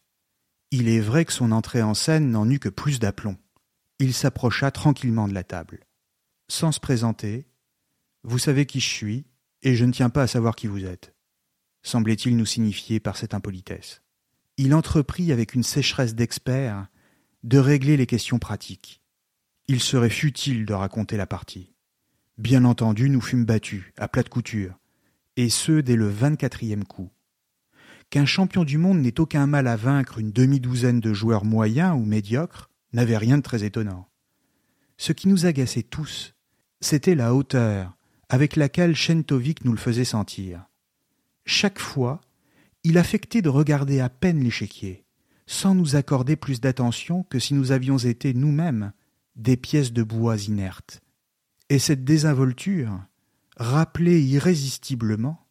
Il 0.71 0.89
est 0.89 0.99
vrai 0.99 1.23
que 1.23 1.31
son 1.31 1.51
entrée 1.51 1.83
en 1.83 1.93
scène 1.93 2.31
n'en 2.31 2.49
eut 2.49 2.57
que 2.57 2.69
plus 2.69 2.99
d'aplomb. 2.99 3.37
Il 3.99 4.11
s'approcha 4.11 4.71
tranquillement 4.71 5.27
de 5.27 5.35
la 5.35 5.43
table. 5.43 5.85
Sans 6.47 6.71
se 6.71 6.79
présenter, 6.79 7.47
Vous 8.23 8.39
savez 8.39 8.65
qui 8.65 8.79
je 8.79 8.89
suis, 8.89 9.25
et 9.61 9.75
je 9.75 9.85
ne 9.85 9.91
tiens 9.91 10.09
pas 10.09 10.23
à 10.23 10.27
savoir 10.27 10.55
qui 10.55 10.65
vous 10.65 10.83
êtes, 10.83 11.13
semblait-il 11.83 12.35
nous 12.35 12.45
signifier 12.47 12.99
par 12.99 13.17
cette 13.17 13.35
impolitesse. 13.35 14.01
Il 14.57 14.73
entreprit 14.73 15.31
avec 15.31 15.53
une 15.53 15.61
sécheresse 15.61 16.15
d'expert 16.15 16.87
de 17.43 17.59
régler 17.59 17.97
les 17.97 18.07
questions 18.07 18.39
pratiques. 18.39 19.03
Il 19.67 19.79
serait 19.79 20.09
futile 20.09 20.65
de 20.65 20.73
raconter 20.73 21.17
la 21.17 21.27
partie. 21.27 21.75
Bien 22.39 22.65
entendu, 22.65 23.11
nous 23.11 23.21
fûmes 23.21 23.45
battus, 23.45 23.93
à 23.97 24.07
plate 24.07 24.29
couture, 24.29 24.79
et 25.37 25.49
ce 25.49 25.81
dès 25.81 25.95
le 25.95 26.07
vingt-quatrième 26.07 26.85
coup. 26.85 27.11
Qu'un 28.09 28.25
champion 28.25 28.63
du 28.63 28.77
monde 28.77 29.01
n'ait 29.01 29.19
aucun 29.19 29.47
mal 29.47 29.67
à 29.67 29.75
vaincre 29.75 30.19
une 30.19 30.31
demi-douzaine 30.31 30.99
de 30.99 31.13
joueurs 31.13 31.45
moyens 31.45 31.95
ou 31.95 32.05
médiocres 32.05 32.69
n'avait 32.93 33.17
rien 33.17 33.37
de 33.37 33.43
très 33.43 33.63
étonnant. 33.63 34.07
Ce 34.97 35.11
qui 35.11 35.27
nous 35.27 35.45
agaçait 35.45 35.83
tous, 35.83 36.35
c'était 36.79 37.15
la 37.15 37.33
hauteur 37.33 37.97
avec 38.29 38.55
laquelle 38.55 38.95
Shentovic 38.95 39.65
nous 39.65 39.71
le 39.71 39.77
faisait 39.77 40.05
sentir. 40.05 40.65
Chaque 41.45 41.79
fois, 41.79 42.21
il 42.83 42.97
affectait 42.97 43.41
de 43.41 43.49
regarder 43.49 43.99
à 43.99 44.09
peine 44.09 44.43
l'échiquier, 44.43 45.05
sans 45.47 45.75
nous 45.75 45.95
accorder 45.95 46.35
plus 46.35 46.61
d'attention 46.61 47.23
que 47.23 47.39
si 47.39 47.53
nous 47.53 47.71
avions 47.71 47.97
été 47.97 48.33
nous-mêmes 48.33 48.93
des 49.35 49.57
pièces 49.57 49.91
de 49.91 50.03
bois 50.03 50.37
inertes. 50.37 51.01
Et 51.69 51.79
cette 51.79 52.03
désinvolture, 52.03 52.99
rappeler 53.57 54.21
irrésistiblement 54.21 55.47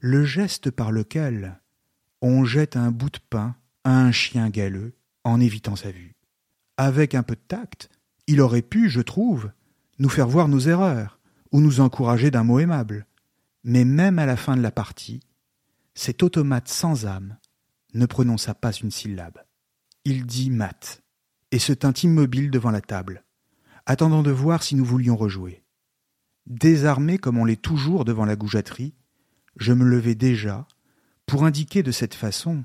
le 0.00 0.24
geste 0.24 0.70
par 0.70 0.92
lequel 0.92 1.60
on 2.20 2.44
jette 2.44 2.76
un 2.76 2.90
bout 2.90 3.10
de 3.10 3.18
pain 3.30 3.56
à 3.84 3.98
un 3.98 4.12
chien 4.12 4.50
galeux 4.50 4.94
en 5.24 5.40
évitant 5.40 5.76
sa 5.76 5.90
vue. 5.90 6.14
Avec 6.76 7.14
un 7.14 7.22
peu 7.22 7.34
de 7.34 7.40
tact, 7.46 7.88
il 8.26 8.40
aurait 8.40 8.62
pu, 8.62 8.88
je 8.88 9.00
trouve, 9.00 9.50
nous 9.98 10.08
faire 10.08 10.28
voir 10.28 10.48
nos 10.48 10.60
erreurs, 10.60 11.20
ou 11.52 11.60
nous 11.60 11.80
encourager 11.80 12.30
d'un 12.30 12.44
mot 12.44 12.58
aimable. 12.58 13.06
Mais 13.64 13.84
même 13.84 14.18
à 14.18 14.26
la 14.26 14.36
fin 14.36 14.56
de 14.56 14.62
la 14.62 14.70
partie, 14.70 15.20
cet 15.94 16.22
automate 16.22 16.68
sans 16.68 17.06
âme 17.06 17.36
ne 17.94 18.06
prononça 18.06 18.54
pas 18.54 18.72
une 18.72 18.90
syllabe. 18.90 19.38
Il 20.04 20.26
dit 20.26 20.50
mat, 20.50 21.02
et 21.50 21.58
se 21.58 21.72
tint 21.72 21.92
immobile 22.02 22.50
devant 22.50 22.70
la 22.70 22.80
table, 22.80 23.24
attendant 23.86 24.22
de 24.22 24.30
voir 24.30 24.62
si 24.62 24.74
nous 24.74 24.84
voulions 24.84 25.16
rejouer. 25.16 25.61
Désarmé 26.46 27.18
comme 27.18 27.38
on 27.38 27.44
l'est 27.44 27.60
toujours 27.60 28.04
devant 28.04 28.24
la 28.24 28.36
goujaterie, 28.36 28.94
je 29.56 29.72
me 29.72 29.84
levai 29.84 30.14
déjà 30.14 30.66
pour 31.26 31.44
indiquer 31.44 31.82
de 31.82 31.92
cette 31.92 32.14
façon 32.14 32.64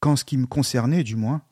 qu'en 0.00 0.16
ce 0.16 0.24
qui 0.24 0.36
me 0.36 0.46
concernait 0.46 1.04
du 1.04 1.16
moins, 1.16 1.42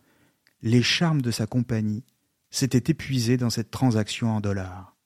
les 0.62 0.82
charmes 0.82 1.22
de 1.22 1.30
sa 1.30 1.46
compagnie 1.46 2.04
s'étaient 2.50 2.90
épuisés 2.90 3.36
dans 3.36 3.50
cette 3.50 3.70
transaction 3.70 4.30
en 4.30 4.40
dollars. 4.40 4.96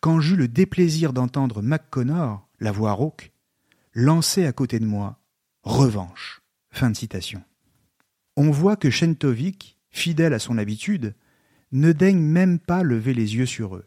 Quand 0.00 0.20
j'eus 0.20 0.36
le 0.36 0.48
déplaisir 0.48 1.12
d'entendre 1.12 1.62
McConnor, 1.62 2.48
la 2.60 2.72
voix 2.72 2.92
rauque, 2.92 3.32
lancer 3.94 4.46
à 4.46 4.52
côté 4.52 4.78
de 4.78 4.86
moi 4.86 5.20
Revanche. 5.62 6.40
Fin 6.70 6.90
de 6.90 6.96
citation. 6.96 7.42
On 8.36 8.50
voit 8.50 8.76
que 8.76 8.90
Shentovic, 8.90 9.78
fidèle 9.90 10.32
à 10.32 10.38
son 10.38 10.56
habitude, 10.56 11.14
ne 11.72 11.92
daigne 11.92 12.20
même 12.20 12.58
pas 12.58 12.82
lever 12.82 13.12
les 13.12 13.36
yeux 13.36 13.46
sur 13.46 13.76
eux. 13.76 13.86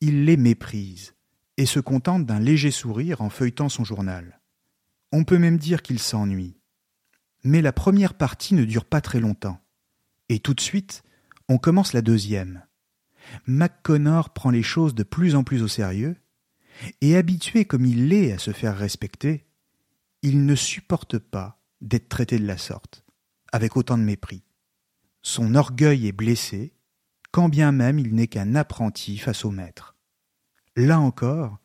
Il 0.00 0.24
les 0.24 0.36
méprise 0.36 1.14
et 1.56 1.66
se 1.66 1.80
contente 1.80 2.26
d'un 2.26 2.40
léger 2.40 2.70
sourire 2.70 3.20
en 3.20 3.30
feuilletant 3.30 3.68
son 3.68 3.84
journal. 3.84 4.40
On 5.12 5.24
peut 5.24 5.38
même 5.38 5.58
dire 5.58 5.82
qu'il 5.82 5.98
s'ennuie. 5.98 6.56
Mais 7.44 7.60
la 7.60 7.72
première 7.72 8.14
partie 8.14 8.54
ne 8.54 8.64
dure 8.64 8.84
pas 8.84 9.00
très 9.00 9.20
longtemps. 9.20 9.60
Et 10.28 10.38
tout 10.38 10.54
de 10.54 10.60
suite, 10.60 11.02
on 11.48 11.58
commence 11.58 11.92
la 11.92 12.02
deuxième. 12.02 12.64
McConnor 13.46 14.32
prend 14.32 14.50
les 14.50 14.62
choses 14.62 14.94
de 14.94 15.02
plus 15.02 15.34
en 15.34 15.44
plus 15.44 15.62
au 15.62 15.68
sérieux, 15.68 16.16
et 17.00 17.16
habitué 17.16 17.64
comme 17.64 17.84
il 17.84 18.08
l'est 18.08 18.32
à 18.32 18.38
se 18.38 18.52
faire 18.52 18.76
respecter, 18.76 19.46
il 20.22 20.46
ne 20.46 20.54
supporte 20.54 21.18
pas 21.18 21.60
d'être 21.80 22.08
traité 22.08 22.38
de 22.38 22.46
la 22.46 22.56
sorte, 22.56 23.04
avec 23.52 23.76
autant 23.76 23.98
de 23.98 24.02
mépris. 24.02 24.44
Son 25.22 25.54
orgueil 25.54 26.06
est 26.06 26.12
blessé, 26.12 26.74
quand 27.30 27.48
bien 27.48 27.72
même 27.72 27.98
il 27.98 28.14
n'est 28.14 28.28
qu'un 28.28 28.54
apprenti 28.54 29.18
face 29.18 29.44
au 29.44 29.50
maître. 29.50 29.96
Là 30.76 31.00
encore, 31.00 31.58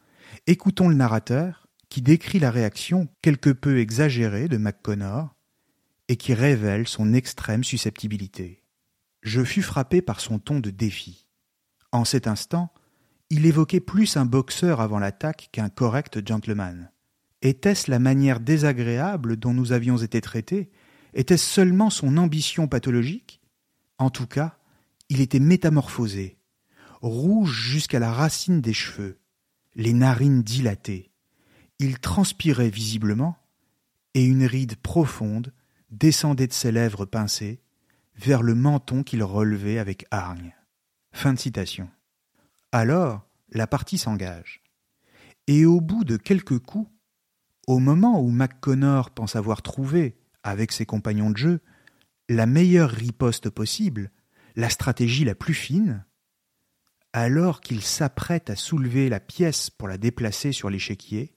écoutons 0.48 0.90
le 0.90 0.96
narrateur 0.96 1.68
qui 1.88 2.02
décrit 2.02 2.40
la 2.40 2.52
réaction 2.52 3.08
quelque 3.22 3.50
peu 3.50 3.80
exagérée 3.80 4.50
de 4.50 4.58
McConnor 4.58 5.34
et 6.10 6.18
qui 6.18 6.34
révèle 6.34 6.88
son 6.88 7.14
extrême 7.14 7.64
susceptibilité. 7.64 8.64
Je 9.22 9.44
fus 9.44 9.62
frappé 9.62 10.02
par 10.02 10.20
son 10.20 10.40
ton 10.40 10.60
de 10.60 10.72
défi. 10.72 11.28
En 11.94 12.04
cet 12.04 12.28
instant, 12.28 12.74
il 13.30 13.46
évoquait 13.46 13.80
plus 13.80 14.18
un 14.18 14.26
boxeur 14.26 14.82
avant 14.82 15.00
l'attaque 15.00 15.50
qu'un 15.52 15.70
correct 15.70 16.26
gentleman. 16.26 16.92
Était-ce 17.42 17.90
la 17.90 18.00
manière 18.00 18.42
désagréable 18.42 19.38
dont 19.38 19.54
nous 19.54 19.72
avions 19.72 19.98
été 19.98 20.20
traités? 20.20 20.70
Était-ce 21.14 21.46
seulement 21.46 21.90
son 21.90 22.18
ambition 22.18 22.68
pathologique? 22.68 23.42
En 24.00 24.10
tout 24.10 24.28
cas, 24.28 24.58
il 25.10 25.22
était 25.22 25.40
métamorphosé, 25.40 26.37
rouge 27.02 27.52
jusqu'à 27.52 28.00
la 28.00 28.12
racine 28.12 28.62
des 28.62 28.74
cheveux, 28.74 29.20
les 29.76 29.94
narines 29.94 30.44
dilatées. 30.44 31.12
Il 31.80 32.00
transpirait 32.00 32.70
visiblement, 32.70 33.38
et 34.14 34.24
une 34.24 34.46
ride 34.46 34.76
profonde 34.78 35.54
descendait 35.92 36.48
de 36.48 36.54
ses 36.54 36.72
lèvres 36.72 37.06
pincées 37.06 37.62
vers 38.16 38.42
le 38.42 38.56
menton 38.56 39.04
qu'il 39.04 39.24
relevait 39.24 39.78
avec 39.78 40.06
hargne. 40.10 40.56
Fin 41.12 41.34
de 41.34 41.40
citation. 41.40 41.90
Alors, 42.72 43.28
la 43.52 43.68
partie 43.68 43.98
s'engage. 43.98 44.62
Et 45.46 45.66
au 45.66 45.80
bout 45.82 46.04
de 46.04 46.18
quelques 46.18 46.60
coups, 46.60 46.90
au 47.68 47.80
moment 47.80 48.20
où 48.22 48.30
McConnor 48.32 49.12
pense 49.12 49.36
avoir 49.36 49.62
trouvé, 49.62 50.18
avec 50.44 50.72
ses 50.72 50.86
compagnons 50.86 51.30
de 51.30 51.38
jeu, 51.38 51.60
la 52.30 52.46
meilleure 52.46 52.90
riposte 52.90 53.50
possible, 53.50 54.12
la 54.56 54.70
stratégie 54.70 55.26
la 55.26 55.36
plus 55.36 55.54
fine, 55.54 56.06
alors 57.14 57.62
qu'il 57.62 57.82
s'apprête 57.82 58.50
à 58.50 58.56
soulever 58.56 59.10
la 59.10 59.20
pièce 59.20 59.70
pour 59.70 59.88
la 59.88 59.98
déplacer 59.98 60.52
sur 60.52 60.70
l'échiquier, 60.70 61.36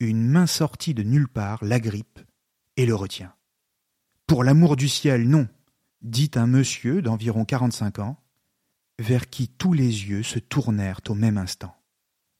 une 0.00 0.26
main 0.28 0.46
sortie 0.46 0.94
de 0.94 1.02
nulle 1.02 1.28
part 1.28 1.64
l'agrippe 1.64 2.20
et 2.76 2.86
le 2.86 2.94
retient. 2.94 3.34
Pour 4.26 4.44
l'amour 4.44 4.76
du 4.76 4.88
ciel, 4.88 5.28
non, 5.28 5.48
dit 6.02 6.30
un 6.34 6.46
monsieur 6.46 7.02
d'environ 7.02 7.44
quarante-cinq 7.44 7.98
ans, 7.98 8.22
vers 8.98 9.30
qui 9.30 9.48
tous 9.48 9.72
les 9.72 10.08
yeux 10.08 10.22
se 10.22 10.38
tournèrent 10.38 11.00
au 11.08 11.14
même 11.14 11.38
instant. 11.38 11.76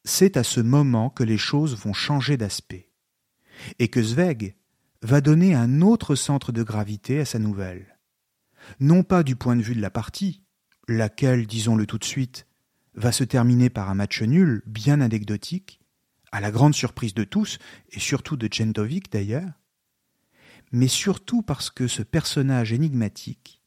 C'est 0.05 0.37
à 0.37 0.43
ce 0.43 0.61
moment 0.61 1.11
que 1.11 1.23
les 1.23 1.39
choses 1.39 1.77
vont 1.77 1.93
changer 1.93 2.37
d'aspect, 2.37 2.91
et 3.79 3.89
que 3.89 4.03
Zweig 4.03 4.57
va 5.03 5.21
donner 5.21 5.55
un 5.55 5.81
autre 5.81 6.15
centre 6.15 6.53
de 6.53 6.63
gravité 6.63 7.21
à 7.21 7.25
sa 7.25 7.39
nouvelle. 7.39 7.99
Non 8.81 9.03
pas 9.03 9.23
du 9.23 9.37
point 9.37 9.57
de 9.57 9.63
vue 9.63 9.75
de 9.75 9.81
la 9.81 9.91
partie, 9.91 10.42
laquelle, 10.89 11.47
disons-le 11.47 11.87
tout 11.87 11.99
de 11.99 12.05
suite, 12.05 12.47
va 12.95 13.13
se 13.13 13.25
terminer 13.25 13.71
par 13.71 13.91
un 13.91 13.95
match 13.95 14.23
nul 14.23 14.63
bien 14.67 15.01
anecdotique, 15.01 15.81
à 16.31 16.41
la 16.41 16.51
grande 16.51 16.75
surprise 16.75 17.15
de 17.15 17.25
tous, 17.25 17.59
et 17.91 18.01
surtout 18.01 18.37
de 18.37 18.47
Tchentovic 18.47 19.11
d'ailleurs, 19.11 19.53
mais 20.73 20.89
surtout 20.89 21.43
parce 21.43 21.71
que 21.71 21.87
ce 21.87 22.03
personnage 22.03 22.73
énigmatique, 22.73 23.63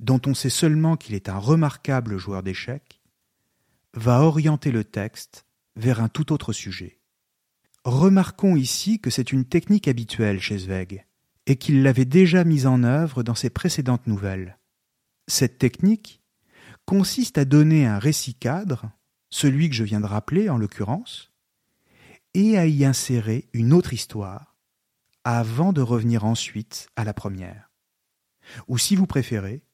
dont 0.00 0.20
on 0.26 0.34
sait 0.34 0.50
seulement 0.50 0.96
qu'il 0.96 1.14
est 1.14 1.28
un 1.28 1.38
remarquable 1.38 2.16
joueur 2.16 2.42
d'échecs, 2.42 3.02
va 3.94 4.22
orienter 4.22 4.72
le 4.72 4.84
texte 4.84 5.46
vers 5.76 6.00
un 6.00 6.08
tout 6.08 6.32
autre 6.32 6.52
sujet. 6.52 6.98
Remarquons 7.84 8.56
ici 8.56 9.00
que 9.00 9.10
c'est 9.10 9.32
une 9.32 9.44
technique 9.44 9.88
habituelle 9.88 10.40
chez 10.40 10.58
Zweig, 10.58 11.04
et 11.46 11.56
qu'il 11.56 11.82
l'avait 11.82 12.04
déjà 12.04 12.44
mise 12.44 12.66
en 12.66 12.84
œuvre 12.84 13.22
dans 13.22 13.34
ses 13.34 13.50
précédentes 13.50 14.06
nouvelles. 14.06 14.58
Cette 15.26 15.58
technique 15.58 16.21
consiste 16.92 17.38
à 17.38 17.46
donner 17.46 17.86
un 17.86 17.98
récit 17.98 18.34
cadre, 18.34 18.90
celui 19.30 19.70
que 19.70 19.74
je 19.74 19.82
viens 19.82 20.02
de 20.02 20.06
rappeler 20.06 20.50
en 20.50 20.58
l'occurrence, 20.58 21.32
et 22.34 22.58
à 22.58 22.66
y 22.66 22.84
insérer 22.84 23.48
une 23.54 23.72
autre 23.72 23.94
histoire, 23.94 24.58
avant 25.24 25.72
de 25.72 25.80
revenir 25.80 26.26
ensuite 26.26 26.88
à 26.94 27.04
la 27.04 27.14
première. 27.14 27.70
Ou 28.68 28.76
si 28.76 28.94
vous 28.94 29.06
préférez, 29.06 29.64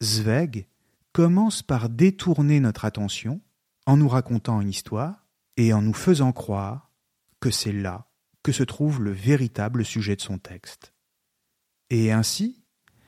Zweig 0.00 0.68
commence 1.12 1.64
par 1.64 1.88
détourner 1.88 2.60
notre 2.60 2.84
attention 2.84 3.40
en 3.86 3.96
nous 3.96 4.08
racontant 4.08 4.60
une 4.60 4.70
histoire 4.70 5.26
et 5.56 5.72
en 5.72 5.82
nous 5.82 5.92
faisant 5.92 6.30
croire 6.30 6.92
que 7.40 7.50
c'est 7.50 7.72
là 7.72 8.06
que 8.44 8.52
se 8.52 8.62
trouve 8.62 9.02
le 9.02 9.10
véritable 9.10 9.84
sujet 9.84 10.14
de 10.14 10.20
son 10.20 10.38
texte. 10.38 10.94
Et 11.90 12.12
ainsi, 12.12 12.62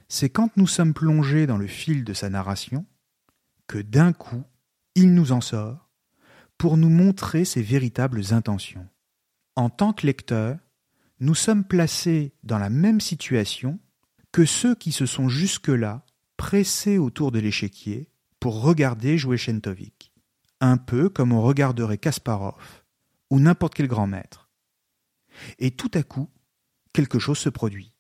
c'est 0.09 0.29
quand 0.29 0.57
nous 0.57 0.67
sommes 0.67 0.93
plongés 0.93 1.47
dans 1.47 1.57
le 1.57 1.69
fil 1.69 2.03
de 2.03 2.14
sa 2.14 2.29
narration 2.29 2.85
que 3.66 3.79
d'un 3.79 4.12
coup, 4.12 4.44
il 4.94 5.14
nous 5.14 5.33
en 5.33 5.40
sort 5.40 5.90
pour 6.59 6.77
nous 6.77 6.88
montrer 6.88 7.44
ses 7.44 7.62
véritables 7.62 8.33
intentions. 8.33 8.88
En 9.57 9.70
tant 9.70 9.92
que 9.92 10.07
lecteur, 10.07 10.59
nous 11.20 11.35
sommes 11.35 11.64
placés 11.64 12.35
dans 12.42 12.59
la 12.59 12.70
même 12.70 13.00
situation 13.00 13.79
que 14.33 14.44
ceux 14.44 14.74
qui 14.74 14.92
se 14.92 15.07
sont 15.07 15.29
jusque-là 15.29 16.05
pressés 16.37 16.98
autour 16.98 17.33
de 17.33 17.38
l'échiquier 17.38 18.11
pour 18.40 18.62
regarder 18.62 19.16
jouer 19.16 19.37
Shentovic, 19.37 20.12
un 20.61 20.77
peu 20.77 21.09
comme 21.09 21.33
on 21.33 21.42
regarderait 21.42 21.98
Kasparov 21.98 22.83
ou 23.31 23.40
n'importe 23.40 23.74
quel 23.74 23.88
grand 23.88 24.07
maître. 24.07 24.50
Et 25.59 25.70
tout 25.70 25.90
à 25.94 26.03
coup, 26.03 26.29
quelque 26.92 27.18
chose 27.18 27.38
se 27.38 27.48
produit, 27.48 27.94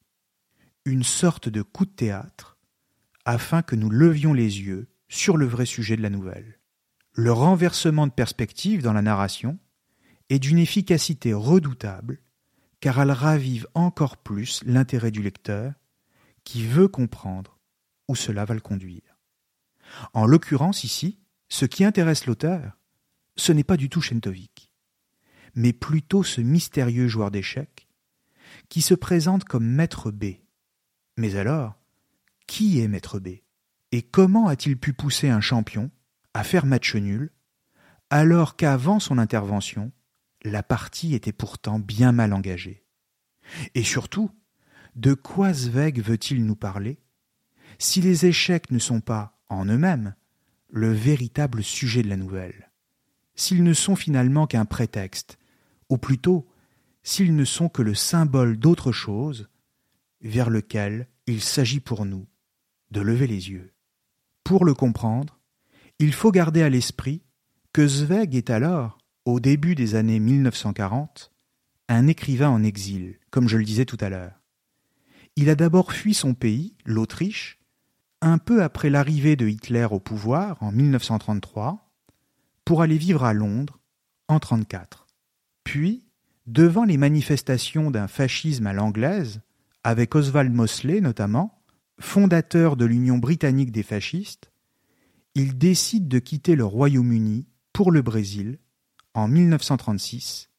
une 0.84 1.02
sorte 1.02 1.48
de 1.48 1.62
coup 1.62 1.86
de 1.86 1.90
théâtre, 1.90 2.58
afin 3.24 3.62
que 3.62 3.76
nous 3.76 3.90
levions 3.90 4.32
les 4.32 4.60
yeux 4.60 4.88
sur 5.08 5.36
le 5.36 5.46
vrai 5.46 5.66
sujet 5.66 5.96
de 5.96 6.02
la 6.02 6.10
nouvelle. 6.10 6.60
Le 7.12 7.32
renversement 7.32 8.06
de 8.06 8.12
perspective 8.12 8.82
dans 8.82 8.92
la 8.92 9.02
narration 9.02 9.58
est 10.30 10.38
d'une 10.38 10.58
efficacité 10.58 11.32
redoutable 11.32 12.20
car 12.80 13.00
elle 13.00 13.12
ravive 13.12 13.66
encore 13.74 14.16
plus 14.16 14.62
l'intérêt 14.66 15.10
du 15.10 15.22
lecteur 15.22 15.72
qui 16.44 16.66
veut 16.66 16.88
comprendre 16.88 17.58
où 18.08 18.14
cela 18.16 18.44
va 18.44 18.54
le 18.54 18.60
conduire. 18.60 19.18
En 20.12 20.26
l'occurrence 20.26 20.84
ici, 20.84 21.18
ce 21.48 21.64
qui 21.64 21.84
intéresse 21.84 22.26
l'auteur, 22.26 22.78
ce 23.36 23.52
n'est 23.52 23.64
pas 23.64 23.76
du 23.76 23.88
tout 23.88 24.00
Shentovic, 24.00 24.70
mais 25.54 25.72
plutôt 25.72 26.22
ce 26.22 26.40
mystérieux 26.40 27.08
joueur 27.08 27.30
d'échecs 27.30 27.88
qui 28.68 28.82
se 28.82 28.94
présente 28.94 29.44
comme 29.44 29.66
maître 29.66 30.10
B. 30.10 30.24
Mais 31.16 31.36
alors, 31.36 31.74
qui 32.46 32.80
est 32.80 32.88
maître 32.88 33.18
B? 33.18 33.43
Et 33.94 34.02
comment 34.02 34.48
a-t-il 34.48 34.76
pu 34.76 34.92
pousser 34.92 35.28
un 35.28 35.40
champion 35.40 35.88
à 36.32 36.42
faire 36.42 36.66
match 36.66 36.96
nul 36.96 37.30
alors 38.10 38.56
qu'avant 38.56 38.98
son 38.98 39.18
intervention, 39.18 39.92
la 40.42 40.64
partie 40.64 41.14
était 41.14 41.30
pourtant 41.32 41.78
bien 41.78 42.10
mal 42.10 42.32
engagée? 42.32 42.84
Et 43.76 43.84
surtout, 43.84 44.32
de 44.96 45.14
quoi 45.14 45.52
Zweig 45.52 46.02
veut-il 46.02 46.44
nous 46.44 46.56
parler 46.56 46.98
si 47.78 48.00
les 48.00 48.26
échecs 48.26 48.72
ne 48.72 48.80
sont 48.80 49.00
pas, 49.00 49.38
en 49.48 49.64
eux-mêmes, 49.66 50.16
le 50.70 50.92
véritable 50.92 51.62
sujet 51.62 52.02
de 52.02 52.08
la 52.08 52.16
nouvelle, 52.16 52.72
s'ils 53.36 53.62
ne 53.62 53.74
sont 53.74 53.94
finalement 53.94 54.48
qu'un 54.48 54.64
prétexte, 54.64 55.38
ou 55.88 55.98
plutôt 55.98 56.48
s'ils 57.04 57.36
ne 57.36 57.44
sont 57.44 57.68
que 57.68 57.82
le 57.82 57.94
symbole 57.94 58.56
d'autre 58.56 58.90
chose 58.90 59.48
vers 60.20 60.50
lequel 60.50 61.06
il 61.28 61.40
s'agit 61.40 61.78
pour 61.78 62.04
nous 62.04 62.26
de 62.90 63.00
lever 63.00 63.28
les 63.28 63.50
yeux. 63.50 63.73
Pour 64.44 64.66
le 64.66 64.74
comprendre, 64.74 65.40
il 65.98 66.12
faut 66.12 66.30
garder 66.30 66.62
à 66.62 66.68
l'esprit 66.68 67.22
que 67.72 67.86
Zweig 67.88 68.36
est 68.36 68.50
alors 68.50 68.98
au 69.24 69.40
début 69.40 69.74
des 69.74 69.94
années 69.94 70.20
1940, 70.20 71.32
un 71.88 72.06
écrivain 72.06 72.50
en 72.50 72.62
exil, 72.62 73.18
comme 73.30 73.48
je 73.48 73.56
le 73.56 73.64
disais 73.64 73.86
tout 73.86 73.96
à 74.00 74.10
l'heure. 74.10 74.42
Il 75.36 75.48
a 75.48 75.54
d'abord 75.54 75.92
fui 75.92 76.12
son 76.12 76.34
pays, 76.34 76.76
l'Autriche, 76.84 77.58
un 78.20 78.36
peu 78.36 78.62
après 78.62 78.90
l'arrivée 78.90 79.34
de 79.34 79.48
Hitler 79.48 79.86
au 79.90 79.98
pouvoir 79.98 80.62
en 80.62 80.72
1933, 80.72 81.90
pour 82.66 82.82
aller 82.82 82.98
vivre 82.98 83.24
à 83.24 83.32
Londres 83.32 83.80
en 84.28 84.34
1934. 84.34 85.06
Puis, 85.64 86.04
devant 86.46 86.84
les 86.84 86.98
manifestations 86.98 87.90
d'un 87.90 88.08
fascisme 88.08 88.66
à 88.66 88.74
l'anglaise, 88.74 89.40
avec 89.84 90.14
Oswald 90.14 90.52
Mosley 90.52 91.00
notamment, 91.00 91.53
fondateur 92.00 92.76
de 92.76 92.84
l'Union 92.84 93.18
britannique 93.18 93.72
des 93.72 93.82
fascistes, 93.82 94.50
il 95.34 95.58
décide 95.58 96.08
de 96.08 96.18
quitter 96.18 96.56
le 96.56 96.64
Royaume-Uni 96.64 97.48
pour 97.72 97.90
le 97.90 98.02
Brésil 98.02 98.58
en 99.14 99.28
1936, 99.28 100.50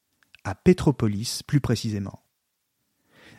à 0.44 0.56
Petropolis 0.56 1.44
plus 1.44 1.62
précisément. 1.62 2.24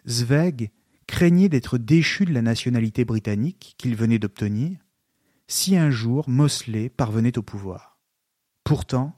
Zweig 0.07 0.71
craignait 1.07 1.49
d'être 1.49 1.79
déchu 1.79 2.25
de 2.25 2.33
la 2.33 2.43
nationalité 2.43 3.05
britannique 3.05 3.75
qu'il 3.79 3.97
venait 3.97 4.19
d'obtenir 4.19 4.79
si 5.49 5.77
un 5.77 5.91
jour 5.91 6.29
Mosley 6.29 6.89
parvenait 6.89 7.39
au 7.39 7.43
pouvoir. 7.43 7.99
Pourtant, 8.65 9.17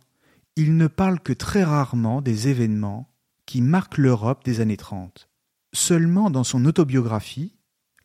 il 0.56 0.76
ne 0.76 0.86
parle 0.86 1.20
que 1.20 1.32
très 1.32 1.64
rarement 1.64 2.20
des 2.20 2.48
événements 2.48 3.10
qui 3.46 3.62
marquent 3.62 3.98
l'Europe 3.98 4.44
des 4.44 4.60
années 4.60 4.76
30. 4.76 5.28
Seulement 5.72 6.30
dans 6.30 6.44
son 6.44 6.64
autobiographie, 6.66 7.57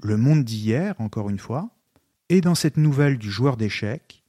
Le 0.03 0.17
monde 0.17 0.43
d'hier, 0.43 0.95
encore 0.99 1.29
une 1.29 1.39
fois, 1.39 1.69
et 2.27 2.41
dans 2.41 2.55
cette 2.55 2.75
nouvelle 2.75 3.17
du 3.17 3.31
joueur 3.31 3.55
d'échecs, 3.55 4.25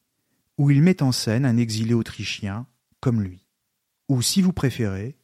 où 0.57 0.71
il 0.71 0.81
met 0.81 1.03
en 1.03 1.11
scène 1.11 1.45
un 1.45 1.57
exilé 1.57 1.95
autrichien 1.95 2.69
comme 3.01 3.21
lui. 3.21 3.49
Ou 4.09 4.23
si 4.23 4.41
vous 4.41 4.53
préférez, 4.53 5.17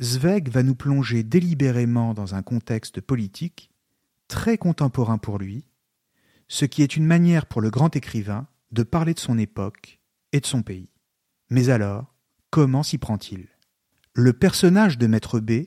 Zweig 0.00 0.48
va 0.48 0.62
nous 0.62 0.74
plonger 0.74 1.22
délibérément 1.22 2.14
dans 2.14 2.34
un 2.34 2.42
contexte 2.42 3.02
politique 3.02 3.70
très 4.26 4.56
contemporain 4.56 5.18
pour 5.18 5.38
lui, 5.38 5.66
ce 6.48 6.64
qui 6.64 6.82
est 6.82 6.96
une 6.96 7.04
manière 7.04 7.44
pour 7.44 7.60
le 7.60 7.70
grand 7.70 7.94
écrivain 7.94 8.46
de 8.72 8.84
parler 8.84 9.12
de 9.12 9.20
son 9.20 9.36
époque 9.36 10.00
et 10.32 10.40
de 10.40 10.46
son 10.46 10.62
pays. 10.62 10.88
Mais 11.50 11.68
alors, 11.68 12.14
comment 12.48 12.82
s'y 12.82 12.96
prend-il? 12.96 13.48
Le 14.14 14.32
personnage 14.32 14.96
de 14.96 15.06
Maître 15.06 15.40
B 15.40 15.66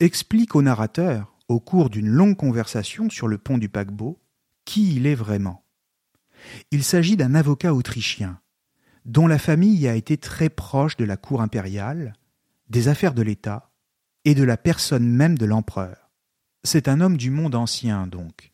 explique 0.00 0.56
au 0.56 0.62
narrateur, 0.62 1.31
au 1.48 1.60
cours 1.60 1.90
d'une 1.90 2.08
longue 2.08 2.36
conversation 2.36 3.10
sur 3.10 3.28
le 3.28 3.38
pont 3.38 3.58
du 3.58 3.68
paquebot, 3.68 4.20
qui 4.64 4.96
il 4.96 5.06
est 5.06 5.14
vraiment. 5.14 5.64
Il 6.70 6.84
s'agit 6.84 7.16
d'un 7.16 7.34
avocat 7.34 7.74
autrichien, 7.74 8.40
dont 9.04 9.26
la 9.26 9.38
famille 9.38 9.86
a 9.88 9.94
été 9.94 10.16
très 10.16 10.48
proche 10.48 10.96
de 10.96 11.04
la 11.04 11.16
cour 11.16 11.40
impériale, 11.42 12.14
des 12.68 12.88
affaires 12.88 13.14
de 13.14 13.22
l'État 13.22 13.70
et 14.24 14.34
de 14.34 14.44
la 14.44 14.56
personne 14.56 15.08
même 15.08 15.36
de 15.36 15.46
l'empereur. 15.46 16.10
C'est 16.64 16.88
un 16.88 17.00
homme 17.00 17.16
du 17.16 17.30
monde 17.30 17.54
ancien, 17.54 18.06
donc, 18.06 18.52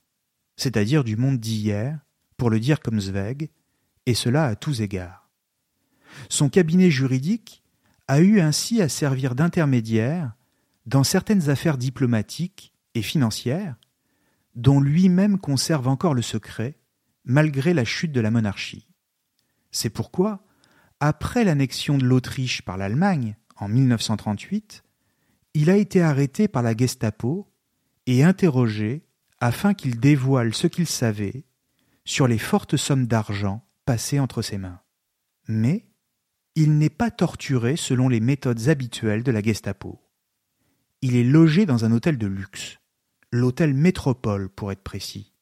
c'est-à-dire 0.56 1.04
du 1.04 1.16
monde 1.16 1.38
d'hier, 1.38 1.98
pour 2.36 2.50
le 2.50 2.60
dire 2.60 2.80
comme 2.80 3.00
Zweig, 3.00 3.50
et 4.06 4.14
cela 4.14 4.46
à 4.46 4.56
tous 4.56 4.80
égards. 4.80 5.28
Son 6.30 6.48
cabinet 6.48 6.90
juridique 6.90 7.62
a 8.06 8.20
eu 8.20 8.40
ainsi 8.40 8.80
à 8.80 8.88
servir 8.88 9.34
d'intermédiaire 9.34 10.32
dans 10.86 11.04
certaines 11.04 11.50
affaires 11.50 11.76
diplomatiques 11.76 12.72
et 12.98 13.02
financières 13.02 13.76
dont 14.54 14.80
lui-même 14.80 15.38
conserve 15.38 15.88
encore 15.88 16.14
le 16.14 16.22
secret 16.22 16.78
malgré 17.24 17.74
la 17.74 17.84
chute 17.84 18.12
de 18.12 18.20
la 18.20 18.30
monarchie. 18.30 18.88
C'est 19.70 19.90
pourquoi, 19.90 20.44
après 21.00 21.44
l'annexion 21.44 21.96
de 21.96 22.04
l'Autriche 22.04 22.62
par 22.62 22.76
l'Allemagne 22.76 23.36
en 23.56 23.68
1938, 23.68 24.82
il 25.54 25.70
a 25.70 25.76
été 25.76 26.02
arrêté 26.02 26.48
par 26.48 26.62
la 26.62 26.76
Gestapo 26.76 27.52
et 28.06 28.24
interrogé 28.24 29.04
afin 29.40 29.74
qu'il 29.74 30.00
dévoile 30.00 30.54
ce 30.54 30.66
qu'il 30.66 30.86
savait 30.86 31.44
sur 32.04 32.26
les 32.26 32.38
fortes 32.38 32.76
sommes 32.76 33.06
d'argent 33.06 33.64
passées 33.84 34.18
entre 34.18 34.42
ses 34.42 34.58
mains. 34.58 34.80
Mais 35.46 35.86
il 36.54 36.78
n'est 36.78 36.90
pas 36.90 37.10
torturé 37.10 37.76
selon 37.76 38.08
les 38.08 38.20
méthodes 38.20 38.68
habituelles 38.68 39.22
de 39.22 39.30
la 39.30 39.42
Gestapo. 39.42 40.00
Il 41.02 41.14
est 41.14 41.24
logé 41.24 41.66
dans 41.66 41.84
un 41.84 41.92
hôtel 41.92 42.18
de 42.18 42.26
luxe, 42.26 42.77
l'hôtel 43.32 43.74
Métropole 43.74 44.48
pour 44.48 44.72
être 44.72 44.82
précis, 44.82 45.32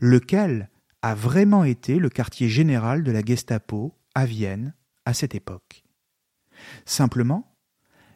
lequel 0.00 0.70
a 1.02 1.14
vraiment 1.14 1.64
été 1.64 1.98
le 1.98 2.08
quartier 2.08 2.48
général 2.48 3.04
de 3.04 3.12
la 3.12 3.22
Gestapo 3.22 3.94
à 4.14 4.26
Vienne 4.26 4.74
à 5.04 5.14
cette 5.14 5.34
époque. 5.34 5.84
Simplement, 6.86 7.56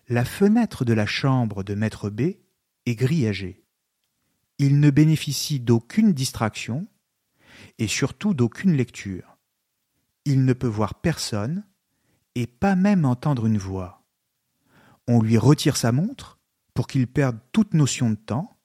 la 0.09 0.25
fenêtre 0.25 0.85
de 0.85 0.95
la 0.95 1.07
chambre 1.07 1.63
de 1.63 1.75
Maître 1.75 2.09
B 2.09 2.21
est 2.87 2.95
grillagée. 2.95 3.65
Il 4.59 4.81
ne 4.81 4.91
bénéficie 4.91 5.61
d'aucune 5.61 6.13
distraction 6.13 6.89
et 7.79 7.89
surtout 7.89 8.35
d'aucune 8.35 8.73
lecture. 8.73 9.37
Il 10.25 10.45
ne 10.45 10.53
peut 10.53 10.67
voir 10.67 10.95
personne 11.01 11.65
et 12.35 12.47
pas 12.47 12.75
même 12.75 13.05
entendre 13.05 13.47
une 13.47 13.59
voix. 13.59 14.05
On 15.07 15.23
lui 15.23 15.39
retire 15.39 15.77
sa 15.77 15.93
montre 15.93 16.39
pour 16.75 16.87
qu'il 16.87 17.07
perde 17.07 17.39
toute 17.53 17.75
notion 17.75 18.11
de 18.11 18.17
temps, 18.17 18.58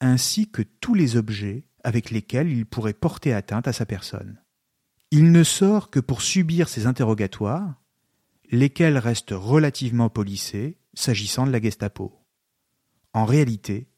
ainsi 0.00 0.50
que 0.50 0.62
tous 0.62 0.94
les 0.94 1.16
objets 1.16 1.64
avec 1.84 2.10
lesquels 2.10 2.50
il 2.50 2.66
pourrait 2.66 2.92
porter 2.92 3.32
atteinte 3.32 3.68
à 3.68 3.72
sa 3.72 3.86
personne. 3.86 4.42
Il 5.10 5.30
ne 5.30 5.44
sort 5.44 5.90
que 5.90 6.00
pour 6.00 6.22
subir 6.22 6.68
ces 6.68 6.86
interrogatoires, 6.86 7.80
lesquels 8.50 8.98
restent 8.98 9.34
relativement 9.34 10.08
polissés 10.08 10.78
s'agissant 10.94 11.46
de 11.46 11.52
la 11.52 11.60
Gestapo. 11.60 12.20
En 13.12 13.24
réalité, 13.24 13.88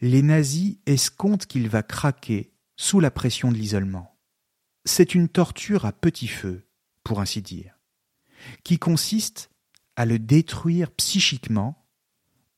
les 0.00 0.22
nazis 0.22 0.78
escomptent 0.86 1.46
qu'il 1.46 1.68
va 1.68 1.82
craquer 1.82 2.52
sous 2.76 3.00
la 3.00 3.10
pression 3.10 3.52
de 3.52 3.56
l'isolement. 3.56 4.18
C'est 4.84 5.14
une 5.14 5.28
torture 5.28 5.84
à 5.84 5.92
petit 5.92 6.26
feu, 6.26 6.66
pour 7.04 7.20
ainsi 7.20 7.40
dire, 7.40 7.78
qui 8.64 8.78
consiste 8.78 9.50
à 9.96 10.06
le 10.06 10.18
détruire 10.18 10.90
psychiquement 10.90 11.81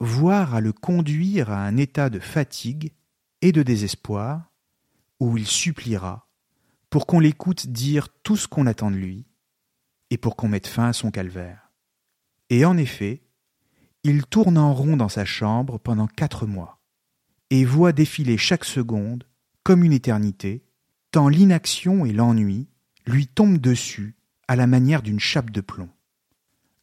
voire 0.04 0.54
à 0.54 0.60
le 0.60 0.72
conduire 0.72 1.50
à 1.50 1.64
un 1.64 1.76
état 1.76 2.10
de 2.10 2.18
fatigue 2.18 2.92
et 3.42 3.52
de 3.52 3.62
désespoir, 3.62 4.52
où 5.20 5.36
il 5.36 5.46
suppliera 5.46 6.28
pour 6.90 7.06
qu'on 7.06 7.18
l'écoute 7.18 7.66
dire 7.66 8.08
tout 8.22 8.36
ce 8.36 8.46
qu'on 8.46 8.66
attend 8.66 8.90
de 8.90 8.96
lui, 8.96 9.26
et 10.10 10.16
pour 10.16 10.36
qu'on 10.36 10.48
mette 10.48 10.68
fin 10.68 10.88
à 10.88 10.92
son 10.92 11.10
calvaire. 11.10 11.72
Et 12.50 12.64
en 12.64 12.76
effet, 12.76 13.22
il 14.04 14.24
tourne 14.26 14.58
en 14.58 14.72
rond 14.72 14.96
dans 14.96 15.08
sa 15.08 15.24
chambre 15.24 15.78
pendant 15.78 16.06
quatre 16.06 16.46
mois, 16.46 16.80
et 17.50 17.64
voit 17.64 17.92
défiler 17.92 18.38
chaque 18.38 18.64
seconde 18.64 19.24
comme 19.64 19.82
une 19.82 19.92
éternité, 19.92 20.64
tant 21.10 21.28
l'inaction 21.28 22.04
et 22.04 22.12
l'ennui 22.12 22.68
lui 23.06 23.26
tombent 23.26 23.58
dessus 23.58 24.16
à 24.46 24.54
la 24.54 24.66
manière 24.66 25.02
d'une 25.02 25.20
chape 25.20 25.50
de 25.50 25.60
plomb. 25.60 25.90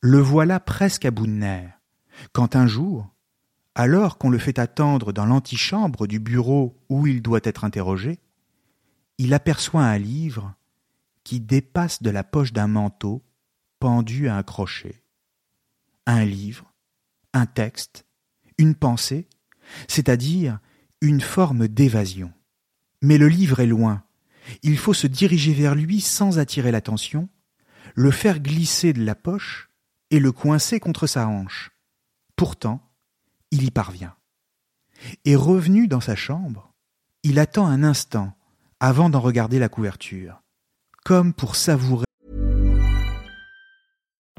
Le 0.01 0.19
voilà 0.19 0.59
presque 0.59 1.05
à 1.05 1.11
bout 1.11 1.27
de 1.27 1.31
nerfs, 1.31 1.80
quand 2.33 2.55
un 2.55 2.67
jour, 2.67 3.13
alors 3.75 4.17
qu'on 4.17 4.29
le 4.29 4.37
fait 4.37 4.59
attendre 4.59 5.13
dans 5.13 5.25
l'antichambre 5.25 6.07
du 6.07 6.19
bureau 6.19 6.77
où 6.89 7.07
il 7.07 7.21
doit 7.21 7.39
être 7.43 7.63
interrogé, 7.63 8.19
il 9.17 9.33
aperçoit 9.33 9.83
un 9.83 9.97
livre 9.97 10.55
qui 11.23 11.39
dépasse 11.39 12.01
de 12.01 12.09
la 12.09 12.23
poche 12.23 12.53
d'un 12.53 12.67
manteau 12.67 13.23
pendu 13.79 14.27
à 14.27 14.35
un 14.35 14.43
crochet. 14.43 15.03
Un 16.05 16.25
livre, 16.25 16.73
un 17.33 17.45
texte, 17.45 18.05
une 18.57 18.75
pensée, 18.75 19.27
c'est-à-dire 19.87 20.59
une 21.01 21.21
forme 21.21 21.67
d'évasion. 21.67 22.31
Mais 23.01 23.17
le 23.17 23.27
livre 23.27 23.59
est 23.59 23.67
loin. 23.67 24.03
Il 24.63 24.77
faut 24.77 24.93
se 24.93 25.07
diriger 25.07 25.53
vers 25.53 25.75
lui 25.75 26.01
sans 26.01 26.39
attirer 26.39 26.71
l'attention, 26.71 27.29
le 27.95 28.11
faire 28.11 28.39
glisser 28.39 28.93
de 28.93 29.03
la 29.03 29.15
poche 29.15 29.69
et 30.09 30.19
le 30.19 30.31
coincer 30.31 30.79
contre 30.79 31.07
sa 31.07 31.27
hanche. 31.27 31.70
Pourtant, 32.41 32.81
il 33.51 33.63
y 33.65 33.69
parvient. 33.69 34.15
Et 35.25 35.35
revenu 35.35 35.87
dans 35.87 36.01
sa 36.01 36.15
chambre, 36.15 36.73
il 37.21 37.37
attend 37.37 37.67
un 37.67 37.83
instant 37.83 38.33
avant 38.79 39.11
d'en 39.11 39.19
regarder 39.19 39.59
la 39.59 39.69
couverture, 39.69 40.41
comme 41.05 41.35
pour 41.35 41.55
savourer. 41.55 42.07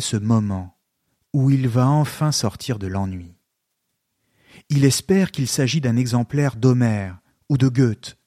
Ce 0.00 0.16
moment 0.16 0.76
où 1.32 1.50
il 1.50 1.68
va 1.68 1.88
enfin 1.88 2.32
sortir 2.32 2.78
de 2.78 2.86
l'ennui. 2.86 3.36
Il 4.68 4.84
espère 4.84 5.30
qu'il 5.30 5.48
s'agit 5.48 5.80
d'un 5.80 5.96
exemplaire 5.96 6.56
d'Homère 6.56 7.18
ou 7.48 7.58
de 7.58 7.68
Goethe, 7.68 8.18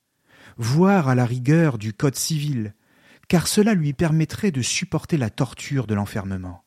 voire 0.57 1.07
à 1.07 1.15
la 1.15 1.25
rigueur 1.25 1.77
du 1.77 1.93
Code 1.93 2.15
civil, 2.15 2.73
car 3.27 3.47
cela 3.47 3.73
lui 3.73 3.93
permettrait 3.93 4.51
de 4.51 4.61
supporter 4.61 5.17
la 5.17 5.29
torture 5.29 5.87
de 5.87 5.95
l'enfermement. 5.95 6.65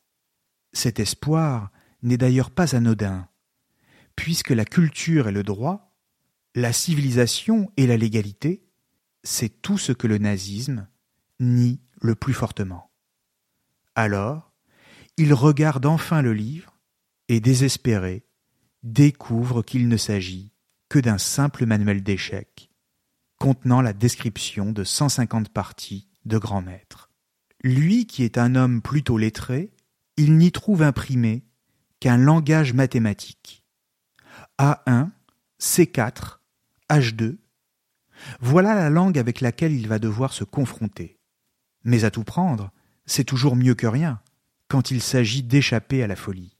Cet 0.73 0.99
espoir 0.99 1.71
n'est 2.03 2.17
d'ailleurs 2.17 2.51
pas 2.51 2.75
anodin, 2.75 3.27
puisque 4.15 4.49
la 4.49 4.65
culture 4.65 5.27
et 5.27 5.31
le 5.31 5.43
droit, 5.43 5.95
la 6.55 6.73
civilisation 6.73 7.71
et 7.77 7.87
la 7.87 7.97
légalité, 7.97 8.65
c'est 9.23 9.61
tout 9.61 9.77
ce 9.77 9.91
que 9.91 10.07
le 10.07 10.17
nazisme 10.17 10.87
nie 11.39 11.81
le 12.01 12.15
plus 12.15 12.33
fortement. 12.33 12.91
Alors, 13.95 14.50
il 15.21 15.35
regarde 15.35 15.85
enfin 15.85 16.23
le 16.23 16.33
livre 16.33 16.79
et, 17.27 17.39
désespéré, 17.39 18.25
découvre 18.81 19.61
qu'il 19.61 19.87
ne 19.87 19.95
s'agit 19.95 20.51
que 20.89 20.97
d'un 20.97 21.19
simple 21.19 21.67
manuel 21.67 22.01
d'échecs 22.01 22.71
contenant 23.37 23.81
la 23.81 23.93
description 23.93 24.71
de 24.71 24.83
150 24.83 25.49
parties 25.49 26.07
de 26.25 26.39
grands 26.39 26.63
maîtres. 26.63 27.11
Lui 27.63 28.07
qui 28.07 28.23
est 28.23 28.39
un 28.39 28.55
homme 28.55 28.81
plutôt 28.81 29.19
lettré, 29.19 29.71
il 30.17 30.37
n'y 30.37 30.51
trouve 30.51 30.81
imprimé 30.81 31.45
qu'un 31.99 32.17
langage 32.17 32.73
mathématique. 32.73 33.63
A1, 34.57 35.11
C4, 35.59 36.39
H2. 36.89 37.37
Voilà 38.39 38.73
la 38.73 38.89
langue 38.89 39.19
avec 39.19 39.39
laquelle 39.39 39.73
il 39.73 39.87
va 39.87 39.99
devoir 39.99 40.33
se 40.33 40.43
confronter. 40.43 41.19
Mais 41.83 42.05
à 42.05 42.11
tout 42.11 42.23
prendre, 42.23 42.71
c'est 43.05 43.23
toujours 43.23 43.55
mieux 43.55 43.75
que 43.75 43.87
rien 43.87 44.19
quand 44.71 44.89
il 44.89 45.01
s'agit 45.01 45.43
d'échapper 45.43 46.01
à 46.01 46.07
la 46.07 46.15
folie. 46.15 46.55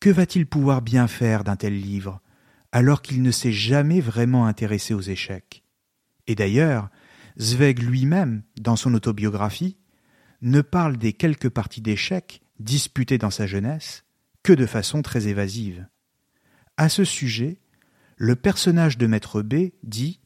Que 0.00 0.10
va-t-il 0.10 0.44
pouvoir 0.44 0.82
bien 0.82 1.08
faire 1.08 1.44
d'un 1.44 1.56
tel 1.56 1.80
livre 1.80 2.20
alors 2.72 3.00
qu'il 3.00 3.22
ne 3.22 3.30
s'est 3.30 3.52
jamais 3.52 4.02
vraiment 4.02 4.44
intéressé 4.44 4.92
aux 4.92 5.00
échecs? 5.00 5.64
Et 6.26 6.34
d'ailleurs, 6.34 6.90
Zweig 7.40 7.80
lui-même, 7.80 8.42
dans 8.60 8.76
son 8.76 8.92
autobiographie, 8.92 9.78
ne 10.42 10.60
parle 10.60 10.98
des 10.98 11.14
quelques 11.14 11.48
parties 11.48 11.80
d'échecs 11.80 12.42
disputées 12.58 13.16
dans 13.16 13.30
sa 13.30 13.46
jeunesse 13.46 14.04
que 14.42 14.52
de 14.52 14.66
façon 14.66 15.00
très 15.00 15.26
évasive. 15.26 15.86
À 16.76 16.90
ce 16.90 17.04
sujet, 17.04 17.62
le 18.18 18.36
personnage 18.36 18.98
de 18.98 19.06
Maître 19.06 19.40
B 19.40 19.70
dit 19.84 20.20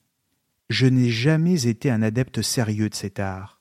Je 0.70 0.86
n'ai 0.86 1.10
jamais 1.10 1.68
été 1.68 1.88
un 1.88 2.02
adepte 2.02 2.42
sérieux 2.42 2.88
de 2.88 2.96
cet 2.96 3.20
art, 3.20 3.53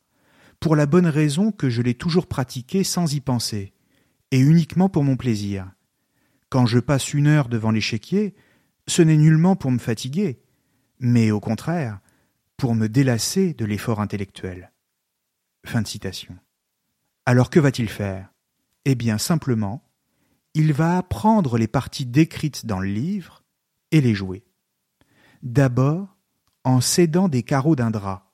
pour 0.64 0.78
la 0.78 0.86
bonne 0.86 1.08
raison 1.08 1.52
que 1.52 1.70
je 1.70 1.82
l'ai 1.82 1.94
toujours 1.94 2.26
pratiqué 2.26 2.86
sans 2.86 3.14
y 3.14 3.20
penser, 3.20 3.74
et 4.32 4.40
uniquement 4.40 4.88
pour 4.88 5.04
mon 5.04 5.18
plaisir. 5.18 5.70
Quand 6.48 6.66
je 6.66 6.80
passe 6.80 7.14
une 7.14 7.28
heure 7.28 7.50
devant 7.50 7.70
l'échiquier, 7.70 8.34
ce 8.88 9.02
n'est 9.02 9.18
nullement 9.18 9.58
pour 9.58 9.72
me 9.72 9.78
fatiguer, 9.78 10.40
mais 11.02 11.32
au 11.32 11.42
contraire, 11.42 12.00
pour 12.56 12.76
me 12.76 12.88
délasser 12.88 13.54
de 13.54 13.66
l'effort 13.66 14.00
intellectuel. 14.00 14.72
Fin 15.66 15.82
de 15.82 15.88
citation. 15.88 16.38
Alors 17.26 17.50
que 17.50 17.60
va-t-il 17.60 17.90
faire? 17.90 18.32
Eh 18.86 18.96
bien 18.96 19.18
simplement, 19.18 19.84
il 20.54 20.72
va 20.72 20.98
apprendre 20.98 21.58
les 21.58 21.68
parties 21.68 22.06
décrites 22.06 22.66
dans 22.66 22.80
le 22.80 22.88
livre 22.88 23.44
et 23.92 24.00
les 24.00 24.16
jouer. 24.16 24.46
D'abord 25.42 26.16
en 26.64 26.80
cédant 26.80 27.28
des 27.28 27.44
carreaux 27.44 27.76
d'un 27.76 27.92
drap, 27.92 28.33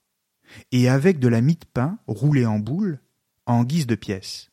et 0.71 0.89
avec 0.89 1.19
de 1.19 1.27
la 1.27 1.41
mie 1.41 1.55
de 1.55 1.65
pain 1.65 1.99
roulée 2.07 2.45
en 2.45 2.59
boule 2.59 2.99
en 3.45 3.63
guise 3.63 3.87
de 3.87 3.95
pièces. 3.95 4.51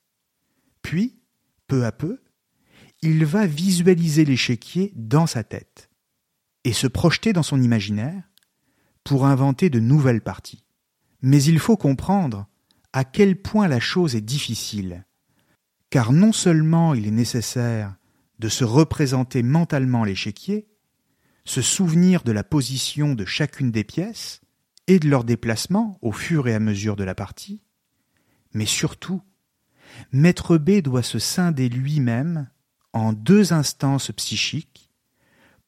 Puis, 0.82 1.18
peu 1.66 1.85
à 1.85 1.92
peu, 1.92 2.20
il 3.02 3.24
va 3.24 3.46
visualiser 3.46 4.24
l'échiquier 4.24 4.92
dans 4.96 5.26
sa 5.26 5.44
tête 5.44 5.90
et 6.64 6.72
se 6.72 6.87
projeter 6.87 7.32
dans 7.32 7.42
son 7.42 7.61
imaginaire 7.61 8.22
pour 9.04 9.26
inventer 9.26 9.70
de 9.70 9.80
nouvelles 9.80 10.22
parties. 10.22 10.64
Mais 11.22 11.42
il 11.42 11.59
faut 11.59 11.76
comprendre 11.76 12.46
à 12.92 13.04
quel 13.04 13.40
point 13.40 13.68
la 13.68 13.80
chose 13.80 14.16
est 14.16 14.20
difficile, 14.20 15.04
car 15.90 16.12
non 16.12 16.32
seulement 16.32 16.94
il 16.94 17.06
est 17.06 17.12
nécessaire 17.12 17.94
de 18.38 18.48
se 18.48 18.64
représenter 18.64 19.42
mentalement 19.42 20.04
l'échiquier, 20.04 20.66
se 21.44 21.62
souvenir 21.62 22.22
de 22.22 22.32
la 22.32 22.42
position 22.42 23.14
de 23.14 23.24
chacune 23.24 23.70
des 23.70 23.85
pièces 23.85 24.40
et 24.87 24.99
de 24.99 25.09
leur 25.09 25.25
déplacement 25.25 25.99
au 26.03 26.12
fur 26.12 26.49
et 26.49 26.55
à 26.55 26.61
mesure 26.61 26.96
de 26.96 27.05
la 27.05 27.14
partie, 27.14 27.61
mais 28.53 28.66
surtout, 28.66 29.22
Maître 30.12 30.59
B 30.59 30.81
doit 30.81 31.03
se 31.03 31.18
scinder 31.18 31.68
lui-même 31.68 32.49
en 32.92 33.12
deux 33.12 33.53
instances 33.53 34.11
psychiques 34.12 34.90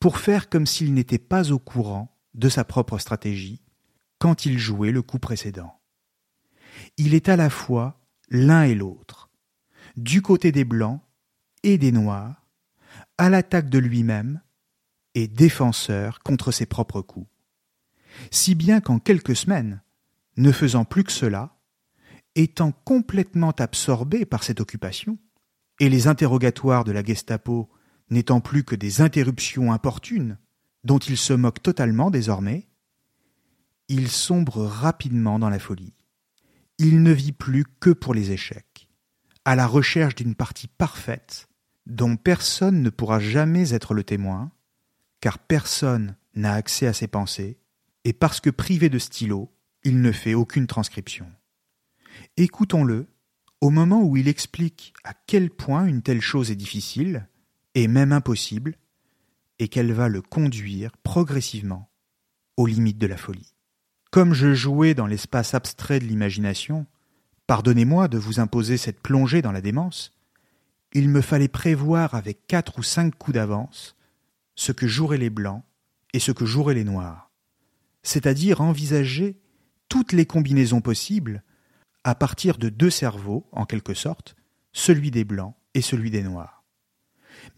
pour 0.01 0.19
faire 0.19 0.49
comme 0.49 0.67
s'il 0.67 0.95
n'était 0.95 1.19
pas 1.19 1.53
au 1.53 1.59
courant 1.59 2.17
de 2.35 2.49
sa 2.49 2.65
propre 2.65 2.99
stratégie 2.99 3.61
quand 4.19 4.47
il 4.47 4.59
jouait 4.59 4.93
le 4.93 5.03
coup 5.03 5.19
précédent. 5.19 5.81
Il 6.97 7.15
est 7.15 7.29
à 7.29 7.37
la 7.37 7.51
fois 7.51 8.01
l'un 8.29 8.63
et 8.63 8.75
l'autre, 8.75 9.31
du 9.97 10.23
côté 10.23 10.53
des 10.53 10.65
blancs 10.65 11.01
et 11.63 11.79
des 11.79 11.93
noirs, 11.93 12.47
à 13.17 13.29
l'attaque 13.29 13.69
de 13.69 13.79
lui-même 13.79 14.41
et 15.15 15.27
défenseur 15.27 16.21
contre 16.21 16.53
ses 16.53 16.67
propres 16.67 17.03
coups. 17.03 17.29
Si 18.31 18.55
bien 18.55 18.81
qu'en 18.81 18.99
quelques 18.99 19.37
semaines, 19.37 19.83
ne 20.37 20.53
faisant 20.53 20.85
plus 20.85 21.05
que 21.05 21.13
cela, 21.13 21.57
étant 22.35 22.73
complètement 22.73 23.53
absorbé 23.53 24.25
par 24.25 24.45
cette 24.45 24.61
occupation, 24.61 25.19
et 25.81 25.89
les 25.89 26.07
interrogatoires 26.07 26.85
de 26.85 26.93
la 26.93 27.05
Gestapo 27.05 27.71
n'étant 28.11 28.41
plus 28.41 28.65
que 28.65 28.75
des 28.75 29.01
interruptions 29.01 29.73
importunes 29.73 30.39
dont 30.85 30.99
il 30.99 31.17
se 31.17 31.33
moque 31.33 31.63
totalement 31.63 32.11
désormais, 32.11 32.69
il 33.89 34.09
sombre 34.09 34.65
rapidement 34.65 35.39
dans 35.39 35.51
la 35.51 35.59
folie. 35.59 35.95
Il 36.79 37.03
ne 37.03 37.13
vit 37.13 37.33
plus 37.33 37.65
que 37.81 37.91
pour 37.91 38.15
les 38.15 38.31
échecs, 38.31 38.89
à 39.45 39.57
la 39.57 39.67
recherche 39.67 40.15
d'une 40.15 40.35
partie 40.35 40.69
parfaite 40.69 41.49
dont 41.87 42.17
personne 42.17 42.83
ne 42.83 42.91
pourra 42.91 43.19
jamais 43.19 43.73
être 43.73 43.95
le 43.95 44.05
témoin, 44.05 44.53
car 45.21 45.39
personne 45.39 46.17
n'a 46.35 46.53
accès 46.53 46.87
à 46.87 46.93
ses 46.93 47.09
pensées, 47.09 47.59
et 48.05 48.13
parce 48.13 48.41
que 48.41 48.51
privé 48.51 48.89
de 48.89 48.99
stylo, 48.99 49.53
il 49.85 50.01
ne 50.01 50.13
fait 50.13 50.35
aucune 50.35 50.67
transcription. 50.67 51.27
Écoutons-le 52.37 53.07
au 53.61 53.71
moment 53.71 54.03
où 54.03 54.17
il 54.17 54.29
explique 54.29 54.93
à 55.05 55.15
quel 55.27 55.51
point 55.51 55.87
une 55.87 56.03
telle 56.03 56.21
chose 56.21 56.51
est 56.51 56.57
difficile, 56.57 57.29
et 57.75 57.89
même 57.89 58.13
impossible, 58.13 58.77
et 59.59 59.69
qu'elle 59.69 59.93
va 59.93 60.09
le 60.09 60.23
conduire 60.23 60.97
progressivement 60.99 61.91
aux 62.57 62.67
limites 62.67 62.99
de 62.99 63.07
la 63.07 63.17
folie. 63.17 63.55
Comme 64.11 64.33
je 64.33 64.55
jouais 64.55 64.95
dans 64.95 65.07
l'espace 65.07 65.55
abstrait 65.55 65.99
de 65.99 66.05
l'imagination, 66.05 66.87
pardonnez-moi 67.47 68.09
de 68.09 68.19
vous 68.19 68.41
imposer 68.41 68.77
cette 68.77 69.01
plongée 69.01 69.43
dans 69.43 69.53
la 69.53 69.61
démence, 69.61 70.13
il 70.93 71.09
me 71.09 71.21
fallait 71.21 71.49
prévoir 71.49 72.15
avec 72.15 72.47
quatre 72.47 72.79
ou 72.79 72.83
cinq 72.83 73.15
coups 73.17 73.35
d'avance 73.35 73.97
ce 74.55 74.73
que 74.73 74.87
joueraient 74.87 75.19
les 75.19 75.31
blancs 75.31 75.63
et 76.15 76.19
ce 76.19 76.33
que 76.33 76.47
joueraient 76.47 76.75
les 76.75 76.85
noirs, 76.85 77.28
c'est-à-dire 78.09 78.63
envisager 78.63 79.39
toutes 79.91 80.13
les 80.13 80.25
combinaisons 80.25 80.81
possibles 80.81 81.43
à 82.05 82.15
partir 82.15 82.57
de 82.57 82.71
deux 82.71 82.89
cerveaux, 82.89 83.47
en 83.53 83.67
quelque 83.67 83.93
sorte, 83.93 84.35
celui 84.73 85.11
des 85.11 85.25
blancs 85.25 85.55
et 85.75 85.83
celui 85.83 86.11
des 86.11 86.23
noirs. 86.23 86.65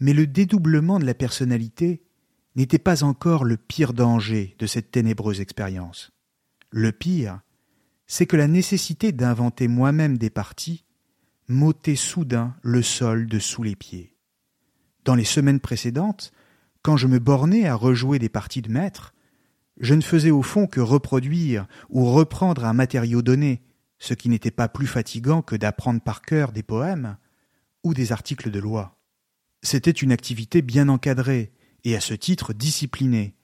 Mais 0.01 0.11
le 0.11 0.27
dédoublement 0.27 0.99
de 0.99 1.05
la 1.05 1.13
personnalité 1.13 2.01
n'était 2.57 2.79
pas 2.79 3.05
encore 3.05 3.45
le 3.45 3.55
pire 3.55 3.93
danger 3.93 4.57
de 4.59 4.65
cette 4.65 4.91
ténébreuse 4.91 5.39
expérience. 5.39 6.11
Le 6.69 6.91
pire, 6.91 7.39
c'est 8.05 8.25
que 8.25 8.35
la 8.35 8.49
nécessité 8.49 9.13
d'inventer 9.13 9.69
moi-même 9.69 10.17
des 10.17 10.29
parties 10.29 10.83
m'ôtait 11.47 11.95
soudain 11.95 12.57
le 12.61 12.81
sol 12.81 13.25
de 13.27 13.39
sous 13.39 13.63
les 13.63 13.77
pieds. 13.77 14.17
Dans 15.05 15.15
les 15.15 15.23
semaines 15.23 15.61
précédentes, 15.61 16.33
quand 16.81 16.97
je 16.97 17.07
me 17.07 17.19
bornais 17.19 17.67
à 17.67 17.75
rejouer 17.75 18.19
des 18.19 18.27
parties 18.27 18.61
de 18.61 18.69
maître, 18.69 19.13
je 19.81 19.95
ne 19.95 20.01
faisais 20.01 20.31
au 20.31 20.43
fond 20.43 20.67
que 20.67 20.79
reproduire 20.79 21.67
ou 21.89 22.05
reprendre 22.05 22.65
un 22.65 22.73
matériau 22.73 23.23
donné, 23.23 23.63
ce 23.97 24.13
qui 24.13 24.29
n'était 24.29 24.51
pas 24.51 24.69
plus 24.69 24.85
fatigant 24.85 25.41
que 25.41 25.55
d'apprendre 25.55 26.01
par 26.01 26.21
cœur 26.21 26.51
des 26.51 26.63
poèmes 26.63 27.17
ou 27.83 27.95
des 27.95 28.11
articles 28.11 28.51
de 28.51 28.59
loi. 28.59 28.99
C'était 29.63 29.91
une 29.91 30.11
activité 30.11 30.61
bien 30.61 30.87
encadrée 30.87 31.51
et 31.83 31.95
à 31.95 31.99
ce 31.99 32.13
titre 32.13 32.53
disciplinée, 32.53 33.35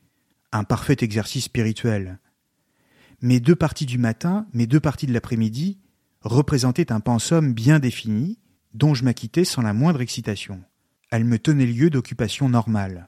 un 0.51 0.63
parfait 0.63 0.97
exercice 1.01 1.45
spirituel. 1.45 2.19
Mes 3.21 3.39
deux 3.39 3.55
parties 3.55 3.87
du 3.87 3.97
matin, 3.97 4.47
mes 4.53 4.67
deux 4.67 4.79
parties 4.79 5.07
de 5.07 5.13
l'après-midi 5.13 5.79
représentaient 6.21 6.91
un 6.91 6.99
pensum 6.99 7.51
bien 7.51 7.79
défini 7.79 8.39
dont 8.75 8.93
je 8.93 9.03
m'acquittais 9.03 9.43
sans 9.43 9.63
la 9.63 9.73
moindre 9.73 10.01
excitation. 10.01 10.63
Elles 11.09 11.25
me 11.25 11.39
tenaient 11.39 11.65
lieu 11.65 11.89
d'occupation 11.89 12.47
normale. 12.47 13.07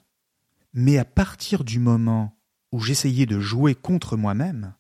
Mais 0.73 0.97
à 0.97 1.05
partir 1.05 1.63
du 1.63 1.77
moment 1.77 2.38
où 2.71 2.79
j'essayais 2.79 3.25
de 3.25 3.39
jouer 3.39 3.75
contre 3.75 4.17
moi-même, 4.17 4.73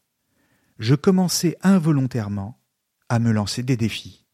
je 0.77 0.95
commençais 0.95 1.57
involontairement 1.61 2.59
à 3.09 3.19
me 3.19 3.31
lancer 3.31 3.63
des 3.63 3.77
défis. 3.77 4.25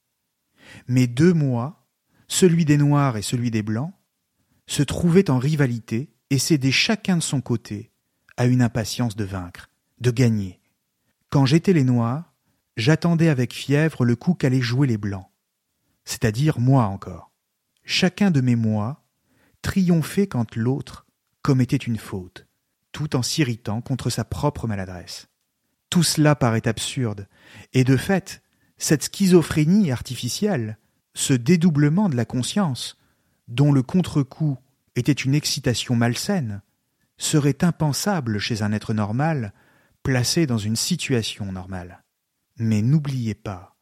Mes 0.88 1.08
deux 1.08 1.34
mois, 1.34 1.88
celui 2.28 2.66
des 2.66 2.78
Noirs 2.78 3.18
et 3.18 3.22
celui 3.22 3.52
des 3.52 3.64
Blancs, 3.64 3.94
se 4.68 4.84
trouvaient 4.84 5.30
en 5.30 5.38
rivalité 5.38 6.14
et 6.30 6.40
cédaient 6.40 6.72
chacun 6.72 7.18
de 7.18 7.24
son 7.24 7.42
côté 7.42 7.92
à 8.38 8.46
une 8.46 8.62
impatience 8.62 9.16
de 9.16 9.24
vaincre, 9.24 9.70
de 10.00 10.12
gagner. 10.12 10.60
Quand 11.30 11.46
j'étais 11.46 11.74
les 11.74 11.84
Noirs, 11.84 12.34
j'attendais 12.78 13.30
avec 13.30 13.54
fièvre 13.54 14.04
le 14.06 14.16
coup 14.16 14.34
qu'allaient 14.34 14.62
jouer 14.62 14.88
les 14.88 14.98
Blancs, 14.98 15.30
c'est-à-dire 16.04 16.60
moi 16.60 16.86
encore. 16.86 17.32
Chacun 17.84 18.32
de 18.32 18.42
mes 18.42 18.56
mois 18.56 19.06
triomphait 19.62 20.28
quand 20.28 20.56
l'autre 20.56 21.06
commettait 21.42 21.76
une 21.76 21.98
faute, 21.98 22.45
tout 22.96 23.18
en 23.18 23.22
s'irritant 23.22 23.82
contre 23.82 24.10
sa 24.10 24.24
propre 24.24 24.68
maladresse. 24.68 25.28
Tout 25.90 26.02
cela 26.02 26.34
paraît 26.34 26.66
absurde, 26.66 27.28
et 27.74 27.84
de 27.84 27.98
fait, 27.98 28.42
cette 28.78 29.04
schizophrénie 29.04 29.92
artificielle, 29.92 30.78
ce 31.14 31.34
dédoublement 31.34 32.08
de 32.08 32.16
la 32.16 32.24
conscience, 32.24 32.98
dont 33.50 33.74
le 33.74 33.84
contre-coup 33.84 34.58
était 34.96 35.12
une 35.12 35.36
excitation 35.36 35.98
malsaine, 35.98 36.62
serait 37.18 37.66
impensable 37.66 38.40
chez 38.40 38.62
un 38.62 38.72
être 38.72 38.94
normal 38.94 39.52
placé 40.02 40.48
dans 40.48 40.58
une 40.58 40.78
situation 40.78 41.52
normale. 41.52 42.06
Mais 42.56 42.82
n'oubliez 42.82 43.36
pas 43.36 43.76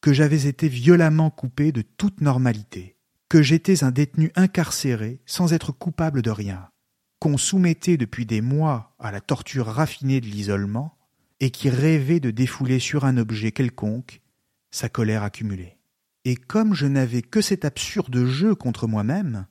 que 0.00 0.14
j'avais 0.14 0.46
été 0.46 0.68
violemment 0.68 1.28
coupé 1.28 1.72
de 1.72 1.82
toute 1.82 2.22
normalité, 2.22 2.96
que 3.28 3.42
j'étais 3.42 3.84
un 3.84 3.90
détenu 3.90 4.32
incarcéré 4.34 5.20
sans 5.26 5.52
être 5.52 5.72
coupable 5.72 6.22
de 6.22 6.30
rien, 6.30 6.70
qu'on 7.18 7.38
soumettait 7.38 7.96
depuis 7.96 8.26
des 8.26 8.40
mois 8.40 8.94
à 8.98 9.10
la 9.10 9.20
torture 9.20 9.66
raffinée 9.66 10.20
de 10.20 10.26
l'isolement, 10.26 10.96
et 11.40 11.50
qui 11.50 11.68
rêvait 11.68 12.20
de 12.20 12.30
défouler 12.30 12.78
sur 12.78 13.04
un 13.04 13.16
objet 13.16 13.52
quelconque 13.52 14.22
sa 14.70 14.88
colère 14.88 15.22
accumulée. 15.22 15.76
Et 16.24 16.34
comme 16.36 16.74
je 16.74 16.86
n'avais 16.86 17.22
que 17.22 17.40
cet 17.40 17.64
absurde 17.64 18.24
jeu 18.24 18.54
contre 18.54 18.86
moi-même, 18.86 19.46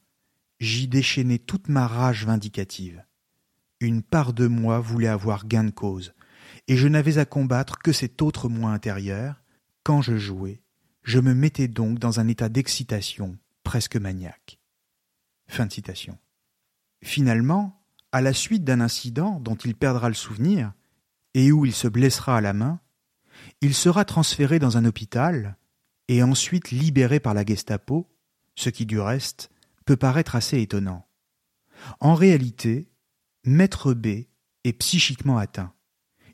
j'y 0.60 0.88
déchaînais 0.88 1.38
toute 1.38 1.69
ma 1.69 1.88
rage 1.88 2.25
vindicative. 2.25 3.04
Une 3.80 4.01
part 4.01 4.34
de 4.34 4.47
moi 4.47 4.80
voulait 4.80 5.08
avoir 5.08 5.45
gain 5.47 5.63
de 5.63 5.71
cause, 5.71 6.13
et 6.67 6.78
je 6.78 6.88
n'avais 6.88 7.17
à 7.17 7.25
combattre 7.25 7.80
que 7.80 7.91
cet 7.91 8.21
autre 8.21 8.49
moi 8.49 8.71
intérieur. 8.71 9.41
Quand 9.84 10.01
je 10.01 10.17
jouais, 10.17 10.62
je 11.04 11.19
me 11.19 11.36
mettais 11.36 11.67
donc 11.67 11.99
dans 11.99 12.19
un 12.19 12.28
état 12.28 12.49
d'excitation 12.49 13.38
presque 13.63 13.97
maniaque. 13.97 14.60
Fin 15.47 15.69
citation. 15.69 16.17
Finalement, 17.03 17.84
à 18.12 18.21
la 18.21 18.34
suite 18.34 18.63
d'un 18.63 18.81
incident 18.81 19.39
dont 19.39 19.55
il 19.55 19.75
perdra 19.75 20.10
le 20.10 20.15
souvenir, 20.15 20.73
et 21.34 21.51
où 21.51 21.65
il 21.65 21.73
se 21.73 21.88
blessera 21.88 22.38
à 22.38 22.41
la 22.41 22.53
main, 22.53 22.79
il 23.62 23.73
sera 23.73 24.05
transféré 24.05 24.58
dans 24.58 24.77
un 24.77 24.86
hôpital 24.86 25.58
et 26.08 26.23
ensuite 26.23 26.71
libéré 26.71 27.19
par 27.19 27.34
la 27.34 27.45
Gestapo, 27.45 28.08
ce 28.55 28.69
qui 28.69 28.86
du 28.86 28.99
reste 28.99 29.49
peut 29.86 29.97
paraître 29.97 30.36
assez 30.36 30.62
étonnant. 30.62 31.05
En 31.99 32.15
réalité, 32.15 32.89
Maître 33.43 33.93
B 33.93 34.08
est 34.63 34.73
psychiquement 34.73 35.38
atteint. 35.38 35.73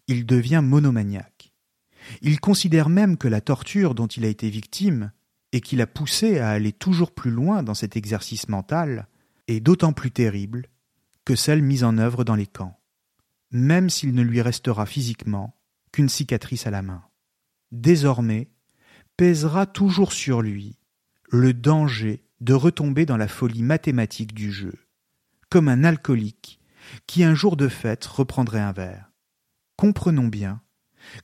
Il 0.08 0.26
devient 0.26 0.62
monomaniaque. 0.64 1.52
Il 2.22 2.40
considère 2.40 2.90
même 2.90 3.18
que 3.18 3.28
la 3.28 3.42
torture 3.42 3.96
dont 3.96 4.08
il 4.08 4.26
a 4.26 4.30
été 4.30 4.50
victime 4.50 5.12
et 5.52 5.62
qui 5.62 5.76
l'a 5.76 5.88
poussé 5.88 6.40
à 6.40 6.52
aller 6.52 6.72
toujours 6.72 7.12
plus 7.12 7.32
loin 7.32 7.64
dans 7.64 7.74
cet 7.74 7.98
exercice 7.98 8.50
mental 8.50 9.08
est 9.48 9.60
d'autant 9.60 9.94
plus 9.94 10.12
terrible 10.12 10.68
que 11.26 11.36
celle 11.36 11.62
mise 11.62 11.84
en 11.84 11.98
œuvre 11.98 12.24
dans 12.24 12.36
les 12.36 12.48
camps, 12.48 12.80
même 13.52 13.90
s'il 13.90 14.14
ne 14.14 14.22
lui 14.22 14.42
restera 14.42 14.86
physiquement 14.86 15.56
qu'une 15.92 16.10
cicatrice 16.10 16.68
à 16.68 16.72
la 16.72 16.82
main. 16.82 17.04
Désormais, 17.72 18.50
pèsera 19.18 19.66
toujours 19.66 20.14
sur 20.14 20.42
lui 20.42 20.78
le 21.30 21.54
danger 21.54 22.26
de 22.42 22.54
retomber 22.54 23.06
dans 23.06 23.18
la 23.18 23.28
folie 23.28 23.64
mathématique 23.64 24.34
du 24.34 24.52
jeu, 24.52 24.74
comme 25.50 25.70
un 25.70 25.84
alcoolique 25.84 26.60
qui 27.08 27.24
un 27.24 27.36
jour 27.36 27.56
de 27.56 27.68
fête 27.68 28.06
reprendrait 28.06 28.60
un 28.60 28.72
verre. 28.72 29.12
Comprenons 29.78 30.28
bien 30.28 30.62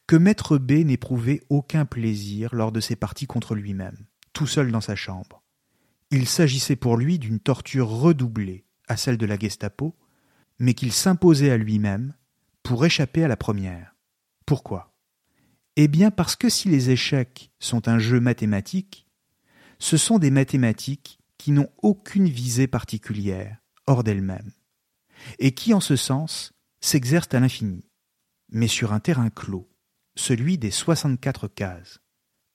que 0.05 0.15
Maître 0.15 0.57
B 0.57 0.83
n'éprouvait 0.85 1.41
aucun 1.49 1.85
plaisir 1.85 2.53
lors 2.53 2.71
de 2.71 2.79
ses 2.79 2.95
parties 2.95 3.27
contre 3.27 3.55
lui-même, 3.55 3.97
tout 4.33 4.47
seul 4.47 4.71
dans 4.71 4.81
sa 4.81 4.95
chambre. 4.95 5.43
Il 6.09 6.27
s'agissait 6.27 6.77
pour 6.77 6.97
lui 6.97 7.19
d'une 7.19 7.39
torture 7.39 7.89
redoublée 7.89 8.65
à 8.87 8.95
celle 8.95 9.17
de 9.17 9.25
la 9.25 9.37
Gestapo, 9.37 9.95
mais 10.59 10.73
qu'il 10.73 10.93
s'imposait 10.93 11.51
à 11.51 11.57
lui-même 11.57 12.13
pour 12.63 12.85
échapper 12.85 13.23
à 13.23 13.27
la 13.27 13.37
première. 13.37 13.95
Pourquoi? 14.45 14.93
Eh 15.75 15.87
bien 15.87 16.09
parce 16.09 16.35
que 16.35 16.49
si 16.49 16.69
les 16.69 16.89
échecs 16.89 17.51
sont 17.59 17.87
un 17.87 17.99
jeu 17.99 18.19
mathématique, 18.19 19.07
ce 19.79 19.97
sont 19.97 20.17
des 20.17 20.31
mathématiques 20.31 21.19
qui 21.37 21.51
n'ont 21.51 21.69
aucune 21.83 22.27
visée 22.27 22.67
particulière 22.67 23.57
hors 23.85 24.03
d'elles-mêmes, 24.03 24.51
et 25.39 25.53
qui 25.53 25.73
en 25.73 25.79
ce 25.79 25.95
sens 25.95 26.53
s'exercent 26.81 27.33
à 27.33 27.39
l'infini, 27.39 27.85
mais 28.49 28.67
sur 28.67 28.93
un 28.93 28.99
terrain 28.99 29.29
clos, 29.29 29.69
celui 30.15 30.57
des 30.57 30.71
64 30.71 31.47
cases. 31.47 31.99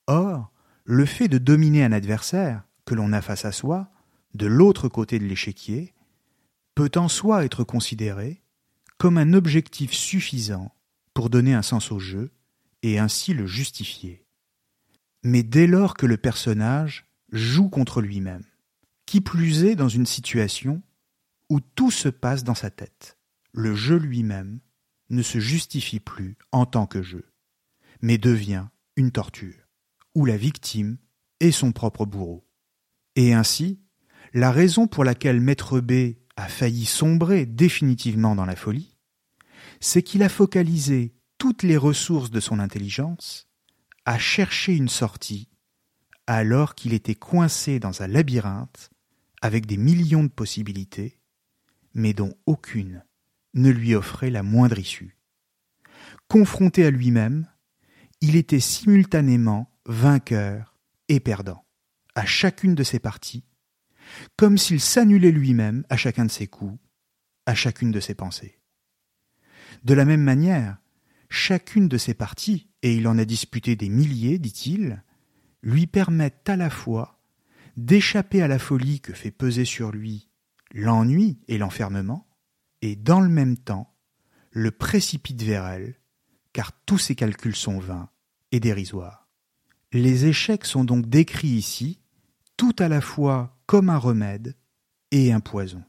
Or, 0.06 0.52
le 0.84 1.06
fait 1.06 1.28
de 1.28 1.38
dominer 1.38 1.84
un 1.84 1.92
adversaire 1.92 2.64
que 2.84 2.94
l'on 2.94 3.12
a 3.12 3.22
face 3.22 3.44
à 3.44 3.52
soi, 3.52 3.90
de 4.34 4.46
l'autre 4.46 4.88
côté 4.88 5.18
de 5.18 5.24
l'échiquier, 5.24 5.94
peut 6.74 6.90
en 6.96 7.08
soi 7.08 7.44
être 7.44 7.64
considéré 7.64 8.42
comme 8.98 9.18
un 9.18 9.32
objectif 9.32 9.92
suffisant 9.92 10.74
pour 11.14 11.28
donner 11.28 11.54
un 11.54 11.62
sens 11.62 11.92
au 11.92 11.98
jeu 11.98 12.32
et 12.82 12.98
ainsi 12.98 13.34
le 13.34 13.46
justifier. 13.46 14.24
Mais 15.22 15.42
dès 15.42 15.66
lors 15.66 15.94
que 15.94 16.06
le 16.06 16.16
personnage 16.16 17.06
joue 17.30 17.68
contre 17.68 18.00
lui-même, 18.00 18.44
qui 19.06 19.20
plus 19.20 19.64
est 19.64 19.76
dans 19.76 19.88
une 19.88 20.06
situation 20.06 20.82
où 21.48 21.60
tout 21.60 21.90
se 21.90 22.08
passe 22.08 22.44
dans 22.44 22.54
sa 22.54 22.70
tête, 22.70 23.18
le 23.52 23.74
jeu 23.74 23.96
lui-même 23.96 24.60
ne 25.10 25.22
se 25.22 25.38
justifie 25.38 26.00
plus 26.00 26.36
en 26.50 26.64
tant 26.64 26.86
que 26.86 27.02
jeu, 27.02 27.26
mais 28.00 28.18
devient 28.18 28.66
une 28.96 29.12
torture, 29.12 29.68
où 30.14 30.24
la 30.24 30.36
victime 30.36 30.96
est 31.40 31.50
son 31.50 31.72
propre 31.72 32.06
bourreau. 32.06 32.44
Et 33.16 33.34
ainsi, 33.34 33.80
la 34.32 34.50
raison 34.50 34.86
pour 34.86 35.04
laquelle 35.04 35.40
Maître 35.40 35.80
B 35.80 36.14
a 36.36 36.48
failli 36.48 36.86
sombrer 36.86 37.46
définitivement 37.46 38.34
dans 38.34 38.46
la 38.46 38.56
folie, 38.56 38.96
c'est 39.80 40.02
qu'il 40.02 40.22
a 40.22 40.28
focalisé 40.28 41.14
toutes 41.38 41.62
les 41.62 41.76
ressources 41.76 42.30
de 42.30 42.40
son 42.40 42.58
intelligence 42.58 43.48
à 44.04 44.18
chercher 44.18 44.74
une 44.74 44.88
sortie 44.88 45.48
alors 46.26 46.74
qu'il 46.74 46.94
était 46.94 47.14
coincé 47.14 47.78
dans 47.78 48.02
un 48.02 48.06
labyrinthe 48.06 48.90
avec 49.42 49.66
des 49.66 49.76
millions 49.76 50.22
de 50.22 50.28
possibilités, 50.28 51.18
mais 51.94 52.12
dont 52.12 52.34
aucune 52.46 53.04
ne 53.54 53.70
lui 53.70 53.94
offrait 53.94 54.30
la 54.30 54.42
moindre 54.42 54.78
issue. 54.78 55.18
Confronté 56.28 56.86
à 56.86 56.90
lui-même, 56.90 57.48
il 58.20 58.36
était 58.36 58.60
simultanément 58.60 59.68
vainqueur 59.84 60.76
et 61.08 61.20
perdant, 61.20 61.64
à 62.14 62.26
chacune 62.26 62.74
de 62.74 62.82
ses 62.82 62.98
parties, 62.98 63.44
comme 64.36 64.58
s'il 64.58 64.80
s'annulait 64.80 65.32
lui-même 65.32 65.84
à 65.88 65.96
chacun 65.96 66.24
de 66.24 66.30
ses 66.30 66.46
coups, 66.46 66.78
à 67.46 67.54
chacune 67.54 67.90
de 67.90 68.00
ses 68.00 68.14
pensées. 68.14 68.58
De 69.84 69.94
la 69.94 70.04
même 70.04 70.22
manière, 70.22 70.78
chacune 71.28 71.88
de 71.88 71.98
ses 71.98 72.14
parties, 72.14 72.68
et 72.82 72.94
il 72.94 73.08
en 73.08 73.18
a 73.18 73.24
disputé 73.24 73.76
des 73.76 73.88
milliers, 73.88 74.38
dit-il, 74.38 75.02
lui 75.62 75.86
permettent 75.86 76.48
à 76.48 76.56
la 76.56 76.70
fois 76.70 77.20
d'échapper 77.76 78.42
à 78.42 78.48
la 78.48 78.58
folie 78.58 79.00
que 79.00 79.14
fait 79.14 79.30
peser 79.30 79.64
sur 79.64 79.92
lui 79.92 80.28
l'ennui 80.74 81.38
et 81.48 81.58
l'enfermement, 81.58 82.28
et 82.80 82.96
dans 82.96 83.20
le 83.20 83.28
même 83.28 83.56
temps 83.56 83.94
le 84.50 84.70
précipite 84.70 85.42
vers 85.42 85.66
elle, 85.66 85.96
car 86.52 86.72
tous 86.84 86.98
ses 86.98 87.14
calculs 87.14 87.56
sont 87.56 87.78
vains 87.78 88.10
et 88.50 88.60
dérisoires. 88.60 89.28
Les 89.92 90.26
échecs 90.26 90.64
sont 90.64 90.84
donc 90.84 91.08
décrits 91.08 91.48
ici 91.48 92.01
tout 92.62 92.76
à 92.78 92.86
la 92.86 93.00
fois 93.00 93.58
comme 93.66 93.90
un 93.90 93.98
remède 93.98 94.54
et 95.10 95.32
un 95.32 95.40
poison. 95.40 95.82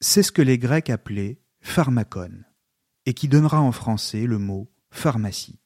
C'est 0.00 0.24
ce 0.24 0.32
que 0.32 0.42
les 0.42 0.58
Grecs 0.58 0.90
appelaient 0.90 1.38
pharmacon, 1.60 2.42
et 3.06 3.14
qui 3.14 3.28
donnera 3.28 3.60
en 3.60 3.70
français 3.70 4.26
le 4.26 4.38
mot 4.38 4.68
pharmacie. 4.90 5.60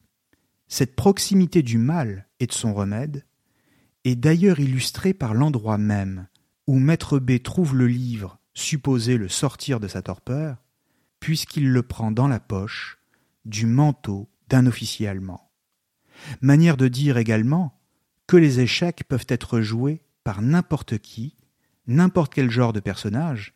Cette 0.69 0.95
proximité 0.95 1.63
du 1.63 1.79
mal 1.79 2.29
et 2.39 2.47
de 2.47 2.53
son 2.53 2.75
remède 2.75 3.25
est 4.05 4.15
d'ailleurs 4.15 4.61
illustrée 4.61 5.15
par 5.15 5.33
l'endroit 5.33 5.79
même 5.79 6.27
où 6.67 6.79
Maître 6.79 7.19
B 7.19 7.43
trouve 7.43 7.75
le 7.75 7.87
livre 7.87 8.39
supposé 8.53 9.17
le 9.17 9.31
sortir 9.31 9.81
de 9.81 9.89
sa 9.89 10.03
torpeur, 10.03 10.63
puisqu'il 11.19 11.71
le 11.73 11.83
prend 11.83 12.11
dans 12.11 12.29
la 12.29 12.41
poche 12.41 12.99
du 13.47 13.65
manteau 13.65 14.29
d'un 14.51 14.67
officier 14.67 15.09
allemand. 15.09 15.51
Manière 16.43 16.77
de 16.77 16.89
dire 16.89 17.17
également 17.17 17.81
que 18.27 18.37
les 18.37 18.61
échecs 18.61 19.05
peuvent 19.09 19.25
être 19.31 19.63
joués 19.63 20.03
par 20.27 20.43
n'importe 20.43 20.99
qui, 20.99 21.37
n'importe 21.87 22.35
quel 22.35 22.51
genre 22.51 22.73
de 22.73 22.81
personnage, 22.81 23.55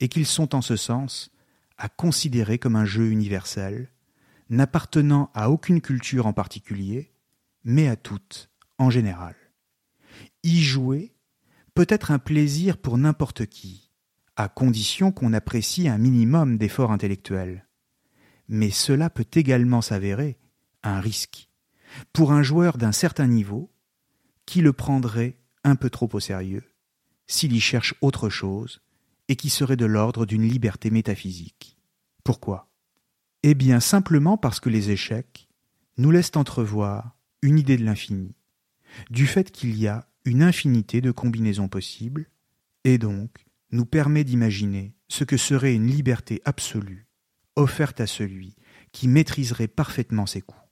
et 0.00 0.08
qu'ils 0.08 0.24
sont 0.24 0.54
en 0.54 0.62
ce 0.62 0.74
sens 0.74 1.30
à 1.76 1.90
considérer 1.90 2.58
comme 2.58 2.76
un 2.76 2.86
jeu 2.86 3.10
universel, 3.10 3.92
n'appartenant 4.48 5.30
à 5.34 5.50
aucune 5.50 5.82
culture 5.82 6.26
en 6.26 6.32
particulier, 6.32 7.12
mais 7.62 7.88
à 7.88 7.96
toutes 7.96 8.48
en 8.78 8.88
général. 8.88 9.36
Y 10.44 10.62
jouer 10.62 11.12
peut 11.74 11.84
être 11.90 12.10
un 12.10 12.18
plaisir 12.18 12.78
pour 12.78 12.96
n'importe 12.96 13.44
qui, 13.44 13.90
à 14.34 14.48
condition 14.48 15.12
qu'on 15.12 15.34
apprécie 15.34 15.90
un 15.90 15.98
minimum 15.98 16.56
d'effort 16.56 16.90
intellectuel. 16.90 17.68
Mais 18.48 18.70
cela 18.70 19.10
peut 19.10 19.28
également 19.34 19.82
s'avérer 19.82 20.38
un 20.82 21.00
risque 21.00 21.50
pour 22.14 22.32
un 22.32 22.42
joueur 22.42 22.78
d'un 22.78 22.92
certain 22.92 23.26
niveau 23.26 23.70
qui 24.46 24.62
le 24.62 24.72
prendrait 24.72 25.36
un 25.64 25.76
peu 25.76 25.90
trop 25.90 26.08
au 26.12 26.20
sérieux 26.20 26.64
s'il 27.26 27.52
y 27.52 27.60
cherche 27.60 27.94
autre 28.00 28.28
chose 28.28 28.80
et 29.28 29.36
qui 29.36 29.50
serait 29.50 29.76
de 29.76 29.84
l'ordre 29.84 30.24
d'une 30.24 30.48
liberté 30.48 30.90
métaphysique. 30.90 31.78
Pourquoi? 32.24 32.70
Eh 33.42 33.54
bien 33.54 33.80
simplement 33.80 34.36
parce 34.36 34.60
que 34.60 34.70
les 34.70 34.90
échecs 34.90 35.48
nous 35.98 36.10
laissent 36.10 36.36
entrevoir 36.36 37.16
une 37.42 37.58
idée 37.58 37.76
de 37.76 37.84
l'infini, 37.84 38.34
du 39.10 39.26
fait 39.26 39.50
qu'il 39.50 39.76
y 39.76 39.86
a 39.86 40.08
une 40.24 40.42
infinité 40.42 41.00
de 41.00 41.10
combinaisons 41.10 41.68
possibles, 41.68 42.28
et 42.84 42.98
donc 42.98 43.44
nous 43.70 43.86
permet 43.86 44.24
d'imaginer 44.24 44.94
ce 45.08 45.24
que 45.24 45.36
serait 45.36 45.74
une 45.74 45.86
liberté 45.86 46.40
absolue 46.44 47.08
offerte 47.56 48.00
à 48.00 48.06
celui 48.06 48.54
qui 48.92 49.08
maîtriserait 49.08 49.68
parfaitement 49.68 50.26
ses 50.26 50.40
coups. 50.40 50.62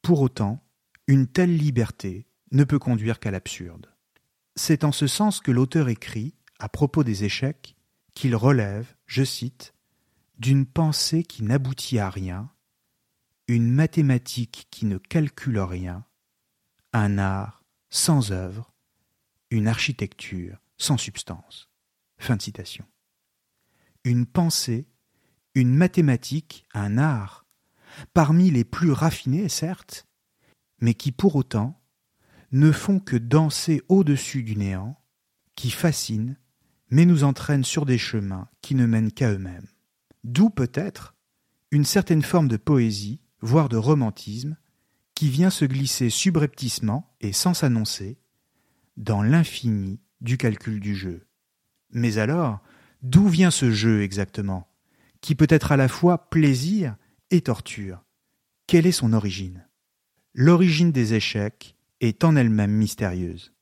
Pour 0.00 0.20
autant, 0.20 0.64
une 1.08 1.26
telle 1.26 1.56
liberté 1.56 2.28
ne 2.52 2.64
peut 2.64 2.78
conduire 2.78 3.18
qu'à 3.18 3.30
l'absurde. 3.30 3.92
C'est 4.56 4.84
en 4.84 4.92
ce 4.92 5.06
sens 5.06 5.40
que 5.40 5.50
l'auteur 5.50 5.88
écrit, 5.88 6.34
à 6.58 6.68
propos 6.68 7.04
des 7.04 7.24
échecs, 7.24 7.76
qu'il 8.14 8.34
relève, 8.34 8.94
je 9.04 9.22
cite, 9.22 9.74
d'une 10.38 10.66
pensée 10.66 11.22
qui 11.22 11.42
n'aboutit 11.42 11.98
à 11.98 12.08
rien, 12.08 12.50
une 13.48 13.70
mathématique 13.70 14.66
qui 14.70 14.86
ne 14.86 14.96
calcule 14.96 15.58
rien, 15.60 16.04
un 16.92 17.18
art 17.18 17.64
sans 17.90 18.32
œuvre, 18.32 18.72
une 19.50 19.68
architecture 19.68 20.58
sans 20.78 20.96
substance. 20.96 21.70
Fin 22.18 22.36
de 22.36 22.42
citation. 22.42 22.86
Une 24.04 24.24
pensée, 24.24 24.88
une 25.54 25.74
mathématique, 25.74 26.66
un 26.72 26.96
art, 26.96 27.46
parmi 28.14 28.50
les 28.50 28.64
plus 28.64 28.90
raffinés, 28.90 29.48
certes, 29.48 30.06
mais 30.80 30.94
qui 30.94 31.12
pour 31.12 31.36
autant 31.36 31.75
ne 32.56 32.72
font 32.72 33.00
que 33.00 33.16
danser 33.16 33.82
au-dessus 33.90 34.42
du 34.42 34.56
néant, 34.56 34.98
qui 35.56 35.70
fascinent, 35.70 36.36
mais 36.88 37.04
nous 37.04 37.22
entraînent 37.22 37.64
sur 37.64 37.84
des 37.84 37.98
chemins 37.98 38.48
qui 38.62 38.74
ne 38.74 38.86
mènent 38.86 39.12
qu'à 39.12 39.30
eux-mêmes. 39.30 39.68
D'où 40.24 40.48
peut-être 40.48 41.14
une 41.70 41.84
certaine 41.84 42.22
forme 42.22 42.48
de 42.48 42.56
poésie, 42.56 43.20
voire 43.42 43.68
de 43.68 43.76
romantisme, 43.76 44.56
qui 45.14 45.28
vient 45.28 45.50
se 45.50 45.66
glisser 45.66 46.08
subrepticement 46.08 47.14
et 47.20 47.34
sans 47.34 47.52
s'annoncer 47.52 48.18
dans 48.96 49.22
l'infini 49.22 50.00
du 50.22 50.38
calcul 50.38 50.80
du 50.80 50.96
jeu. 50.96 51.26
Mais 51.90 52.16
alors, 52.16 52.60
d'où 53.02 53.28
vient 53.28 53.50
ce 53.50 53.70
jeu 53.70 54.02
exactement, 54.02 54.66
qui 55.20 55.34
peut 55.34 55.46
être 55.50 55.72
à 55.72 55.76
la 55.76 55.88
fois 55.88 56.30
plaisir 56.30 56.96
et 57.30 57.42
torture? 57.42 58.02
Quelle 58.66 58.86
est 58.86 58.92
son 58.92 59.12
origine? 59.12 59.68
L'origine 60.32 60.90
des 60.90 61.12
échecs 61.12 61.75
est 62.00 62.24
en 62.24 62.36
elle-même 62.36 62.72
mystérieuse. 62.72 63.52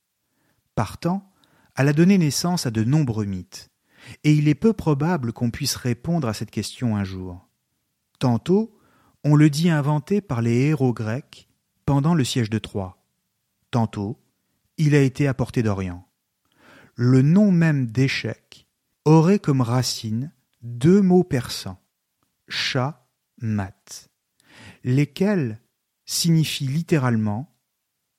Partant, 0.75 1.31
elle 1.75 1.89
a 1.89 1.93
donné 1.93 2.17
naissance 2.17 2.65
à 2.65 2.71
de 2.71 2.83
nombreux 2.83 3.25
mythes, 3.25 3.69
et 4.23 4.33
il 4.33 4.47
est 4.47 4.55
peu 4.55 4.73
probable 4.73 5.33
qu'on 5.33 5.51
puisse 5.51 5.75
répondre 5.75 6.27
à 6.27 6.33
cette 6.33 6.51
question 6.51 6.95
un 6.95 7.03
jour. 7.03 7.47
Tantôt, 8.19 8.77
on 9.23 9.35
le 9.35 9.49
dit 9.49 9.69
inventé 9.69 10.21
par 10.21 10.41
les 10.41 10.67
héros 10.67 10.93
grecs 10.93 11.49
pendant 11.85 12.13
le 12.13 12.23
siège 12.23 12.49
de 12.49 12.59
Troie. 12.59 13.05
Tantôt, 13.71 14.21
il 14.77 14.95
a 14.95 15.01
été 15.01 15.27
apporté 15.27 15.63
d'Orient. 15.63 16.07
Le 16.95 17.21
nom 17.21 17.51
même 17.51 17.87
d'échec 17.87 18.67
aurait 19.03 19.39
comme 19.39 19.61
racine 19.61 20.31
deux 20.61 21.01
mots 21.01 21.23
persans, 21.23 21.79
chat, 22.47 23.07
mat, 23.41 24.09
lesquels 24.83 25.59
signifient 26.05 26.67
littéralement 26.67 27.54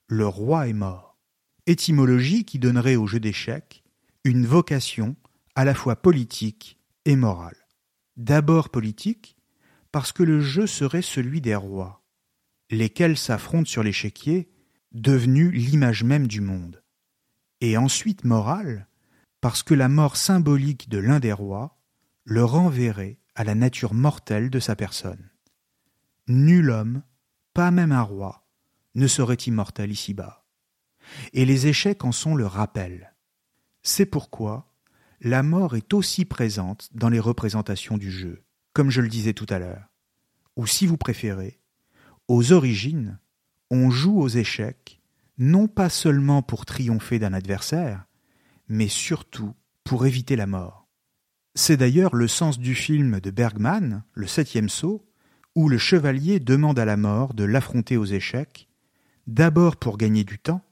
le 0.09 0.27
roi 0.27 0.69
est 0.69 0.73
mort, 0.73 1.19
étymologie 1.67 2.45
qui 2.45 2.59
donnerait 2.59 2.97
au 2.97 3.07
jeu 3.07 3.19
d'échecs 3.19 3.83
une 4.25 4.47
vocation 4.47 5.17
à 5.55 5.65
la 5.65 5.75
fois 5.75 5.97
politique 5.97 6.79
et 7.05 7.17
morale. 7.17 7.57
D'abord 8.17 8.71
politique, 8.71 9.37
parce 9.91 10.13
que 10.13 10.23
le 10.23 10.41
jeu 10.41 10.67
serait 10.67 11.03
celui 11.03 11.41
des 11.41 11.57
rois, 11.57 12.05
lesquels 12.71 13.17
s'affrontent 13.17 13.69
sur 13.69 13.83
l'échiquier, 13.83 14.49
devenu 14.93 15.51
l'image 15.51 16.05
même 16.05 16.27
du 16.27 16.41
monde. 16.41 16.83
Et 17.61 17.77
ensuite 17.77 18.25
morale, 18.25 18.89
parce 19.41 19.63
que 19.63 19.75
la 19.75 19.89
mort 19.89 20.17
symbolique 20.17 20.89
de 20.89 20.99
l'un 20.99 21.21
des 21.21 21.33
rois 21.33 21.81
le 22.25 22.45
renverrait 22.45 23.19
à 23.35 23.45
la 23.45 23.55
nature 23.55 23.95
mortelle 23.95 24.51
de 24.51 24.61
sa 24.61 24.77
personne. 24.77 25.31
Nul 26.29 26.71
homme, 26.71 27.03
pas 27.55 27.71
même 27.71 27.93
un 27.93 28.03
roi, 28.03 28.46
ne 28.97 29.07
serait 29.07 29.35
immortel 29.35 29.93
ici-bas. 29.93 30.45
Et 31.33 31.45
les 31.45 31.69
échecs 31.69 32.05
en 32.05 32.11
sont 32.11 32.35
le 32.35 32.47
rappel. 32.47 33.15
C'est 33.83 34.07
pourquoi 34.07 34.73
la 35.21 35.43
mort 35.43 35.77
est 35.77 35.95
aussi 35.95 36.25
présente 36.25 36.89
dans 36.93 37.09
les 37.09 37.21
représentations 37.21 37.97
du 37.97 38.11
jeu, 38.11 38.43
comme 38.73 38.91
je 38.91 39.01
le 39.01 39.09
disais 39.09 39.33
tout 39.33 39.47
à 39.49 39.59
l'heure. 39.59 39.89
Ou 40.57 40.67
si 40.67 40.87
vous 40.87 40.97
préférez, 40.97 41.61
aux 42.27 42.53
origines, 42.53 43.19
on 43.71 43.91
joue 43.91 44.21
aux 44.21 44.29
échecs 44.29 45.01
non 45.39 45.69
pas 45.69 45.91
seulement 45.91 46.43
pour 46.43 46.65
triompher 46.65 47.19
d'un 47.19 47.35
adversaire, 47.35 48.07
mais 48.69 48.89
surtout 48.89 49.55
pour 49.85 50.07
éviter 50.07 50.35
la 50.35 50.47
mort. 50.47 50.89
C'est 51.55 51.77
d'ailleurs 51.77 52.15
le 52.15 52.29
sens 52.29 52.59
du 52.59 52.75
film 52.75 53.21
de 53.21 53.31
Bergman, 53.31 54.03
Le 54.13 54.27
septième 54.27 54.69
saut, 54.69 55.07
où 55.55 55.69
le 55.69 55.79
chevalier 55.79 56.41
demande 56.41 56.79
à 56.79 56.85
la 56.85 56.97
mort 56.97 57.35
de 57.35 57.45
l'affronter 57.45 57.97
aux 57.97 58.05
échecs, 58.05 58.69
d'abord 59.27 59.77
pour 59.77 59.99
gagner 59.99 60.25
du 60.25 60.39
temps, 60.39 60.63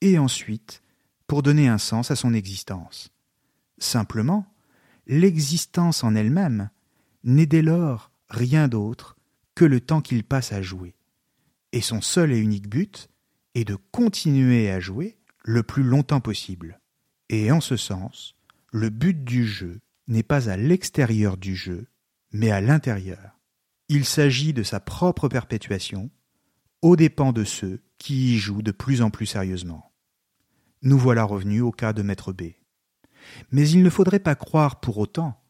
et 0.00 0.18
ensuite 0.18 0.82
pour 1.26 1.42
donner 1.42 1.68
un 1.68 1.78
sens 1.78 2.10
à 2.10 2.16
son 2.16 2.32
existence. 2.32 3.10
Simplement, 3.78 4.46
l'existence 5.06 6.04
en 6.04 6.14
elle-même 6.14 6.70
n'est 7.24 7.46
dès 7.46 7.62
lors 7.62 8.10
rien 8.30 8.68
d'autre 8.68 9.16
que 9.54 9.64
le 9.64 9.80
temps 9.80 10.00
qu'il 10.00 10.24
passe 10.24 10.52
à 10.52 10.62
jouer. 10.62 10.94
Et 11.72 11.80
son 11.80 12.00
seul 12.00 12.32
et 12.32 12.38
unique 12.38 12.68
but 12.68 13.08
est 13.54 13.64
de 13.64 13.76
continuer 13.90 14.70
à 14.70 14.80
jouer 14.80 15.18
le 15.44 15.62
plus 15.62 15.82
longtemps 15.82 16.20
possible. 16.20 16.80
Et 17.28 17.52
en 17.52 17.60
ce 17.60 17.76
sens, 17.76 18.36
le 18.70 18.88
but 18.88 19.24
du 19.24 19.46
jeu 19.46 19.80
n'est 20.06 20.22
pas 20.22 20.48
à 20.48 20.56
l'extérieur 20.56 21.36
du 21.36 21.54
jeu, 21.54 21.88
mais 22.32 22.50
à 22.50 22.60
l'intérieur. 22.60 23.38
Il 23.88 24.04
s'agit 24.04 24.52
de 24.52 24.62
sa 24.62 24.80
propre 24.80 25.28
perpétuation, 25.28 26.10
aux 26.82 26.96
dépens 26.96 27.32
de 27.32 27.44
ceux 27.44 27.82
qui 27.98 28.34
y 28.34 28.38
jouent 28.38 28.62
de 28.62 28.70
plus 28.70 29.02
en 29.02 29.10
plus 29.10 29.26
sérieusement. 29.26 29.92
Nous 30.82 30.98
voilà 30.98 31.24
revenus 31.24 31.62
au 31.62 31.72
cas 31.72 31.92
de 31.92 32.02
Maître 32.02 32.32
B. 32.32 32.52
Mais 33.50 33.68
il 33.68 33.82
ne 33.82 33.90
faudrait 33.90 34.20
pas 34.20 34.36
croire 34.36 34.80
pour 34.80 34.98
autant 34.98 35.40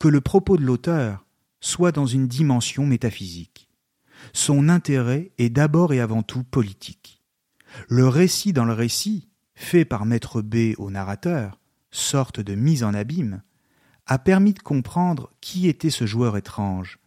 que 0.00 0.08
le 0.08 0.20
propos 0.20 0.56
de 0.56 0.64
l'auteur 0.64 1.24
soit 1.60 1.92
dans 1.92 2.06
une 2.06 2.26
dimension 2.26 2.84
métaphysique. 2.84 3.68
Son 4.32 4.68
intérêt 4.68 5.32
est 5.38 5.50
d'abord 5.50 5.92
et 5.92 6.00
avant 6.00 6.22
tout 6.22 6.42
politique. 6.42 7.22
Le 7.88 8.08
récit 8.08 8.52
dans 8.52 8.64
le 8.64 8.72
récit, 8.72 9.28
fait 9.54 9.84
par 9.84 10.04
Maître 10.04 10.42
B 10.42 10.74
au 10.78 10.90
narrateur, 10.90 11.60
sorte 11.90 12.40
de 12.40 12.54
mise 12.54 12.82
en 12.82 12.94
abîme, 12.94 13.42
a 14.06 14.18
permis 14.18 14.52
de 14.52 14.58
comprendre 14.58 15.32
qui 15.40 15.68
était 15.68 15.90
ce 15.90 16.06
joueur 16.06 16.36
étrange, 16.36 16.98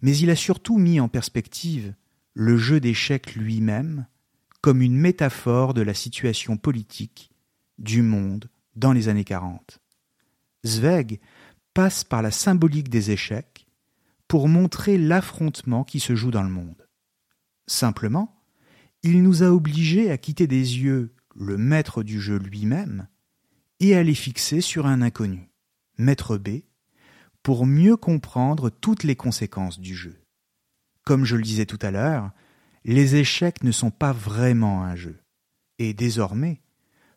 mais 0.00 0.16
il 0.16 0.30
a 0.30 0.36
surtout 0.36 0.78
mis 0.78 1.00
en 1.00 1.08
perspective 1.08 1.94
le 2.34 2.56
jeu 2.56 2.80
d'échecs 2.80 3.34
lui-même 3.34 4.06
comme 4.60 4.82
une 4.82 4.96
métaphore 4.96 5.74
de 5.74 5.82
la 5.82 5.94
situation 5.94 6.56
politique 6.56 7.32
du 7.78 8.02
monde 8.02 8.50
dans 8.76 8.92
les 8.92 9.08
années 9.08 9.24
40. 9.24 9.80
Zweig 10.66 11.20
passe 11.74 12.04
par 12.04 12.22
la 12.22 12.30
symbolique 12.30 12.90
des 12.90 13.10
échecs 13.10 13.66
pour 14.28 14.48
montrer 14.48 14.98
l'affrontement 14.98 15.82
qui 15.82 15.98
se 15.98 16.14
joue 16.14 16.30
dans 16.30 16.42
le 16.42 16.50
monde. 16.50 16.86
Simplement, 17.66 18.42
il 19.02 19.22
nous 19.22 19.42
a 19.42 19.48
obligés 19.48 20.10
à 20.10 20.18
quitter 20.18 20.46
des 20.46 20.78
yeux 20.78 21.14
le 21.34 21.56
maître 21.56 22.02
du 22.02 22.20
jeu 22.20 22.38
lui-même 22.38 23.08
et 23.80 23.96
à 23.96 24.02
les 24.02 24.14
fixer 24.14 24.60
sur 24.60 24.86
un 24.86 25.00
inconnu, 25.00 25.50
maître 25.96 26.36
B, 26.36 26.60
pour 27.42 27.64
mieux 27.64 27.96
comprendre 27.96 28.68
toutes 28.68 29.04
les 29.04 29.16
conséquences 29.16 29.80
du 29.80 29.94
jeu. 29.94 30.19
Comme 31.04 31.24
je 31.24 31.36
le 31.36 31.42
disais 31.42 31.66
tout 31.66 31.78
à 31.82 31.90
l'heure, 31.90 32.30
les 32.84 33.16
échecs 33.16 33.62
ne 33.62 33.72
sont 33.72 33.90
pas 33.90 34.12
vraiment 34.12 34.84
un 34.84 34.96
jeu. 34.96 35.18
Et 35.78 35.94
désormais, 35.94 36.62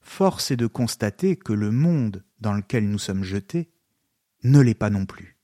force 0.02 0.52
est 0.52 0.58
de 0.58 0.68
constater 0.68 1.36
que 1.36 1.54
le 1.54 1.72
monde 1.72 2.24
dans 2.40 2.54
lequel 2.54 2.90
nous 2.90 3.00
sommes 3.00 3.24
jetés 3.24 3.72
ne 4.44 4.60
l'est 4.60 4.74
pas 4.74 4.90
non 4.90 5.06
plus. 5.06 5.38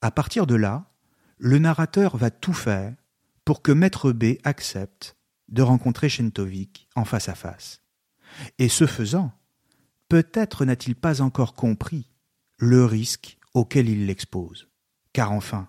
À 0.00 0.10
partir 0.10 0.46
de 0.46 0.54
là, 0.54 0.90
le 1.38 1.58
narrateur 1.58 2.16
va 2.16 2.30
tout 2.30 2.52
faire 2.52 2.94
pour 3.44 3.62
que 3.62 3.72
Maître 3.72 4.12
B 4.12 4.36
accepte 4.44 5.16
de 5.48 5.62
rencontrer 5.62 6.08
Shentovik 6.08 6.88
en 6.94 7.04
face 7.04 7.28
à 7.28 7.34
face. 7.34 7.82
Et 8.58 8.68
ce 8.68 8.86
faisant, 8.86 9.32
peut-être 10.08 10.64
n'a-t-il 10.64 10.96
pas 10.96 11.20
encore 11.20 11.54
compris 11.54 12.10
le 12.58 12.84
risque 12.84 13.38
auquel 13.54 13.88
il 13.88 14.06
l'expose. 14.06 14.68
Car 15.12 15.32
enfin, 15.32 15.68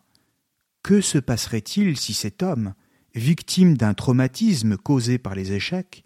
que 0.83 0.99
se 0.99 1.17
passerait-il 1.17 1.97
si 1.97 2.13
cet 2.13 2.43
homme, 2.43 2.75
victime 3.15 3.77
d'un 3.77 3.93
traumatisme 3.93 4.77
causé 4.77 5.17
par 5.17 5.33
les 5.33 5.53
échecs, 5.53 6.03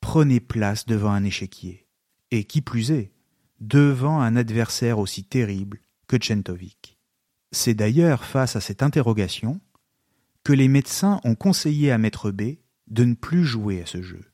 prenait 0.00 0.40
place 0.40 0.86
devant 0.86 1.10
un 1.10 1.24
échiquier, 1.24 1.86
et 2.30 2.44
qui 2.44 2.60
plus 2.60 2.90
est, 2.90 3.12
devant 3.60 4.20
un 4.20 4.36
adversaire 4.36 4.98
aussi 4.98 5.24
terrible 5.24 5.80
que 6.06 6.16
Tchentovic? 6.16 6.98
C'est 7.50 7.74
d'ailleurs 7.74 8.24
face 8.24 8.56
à 8.56 8.60
cette 8.60 8.82
interrogation 8.82 9.60
que 10.44 10.52
les 10.52 10.68
médecins 10.68 11.20
ont 11.24 11.34
conseillé 11.34 11.90
à 11.90 11.98
Maître 11.98 12.30
B 12.30 12.58
de 12.88 13.04
ne 13.04 13.14
plus 13.14 13.44
jouer 13.44 13.82
à 13.82 13.86
ce 13.86 14.02
jeu, 14.02 14.32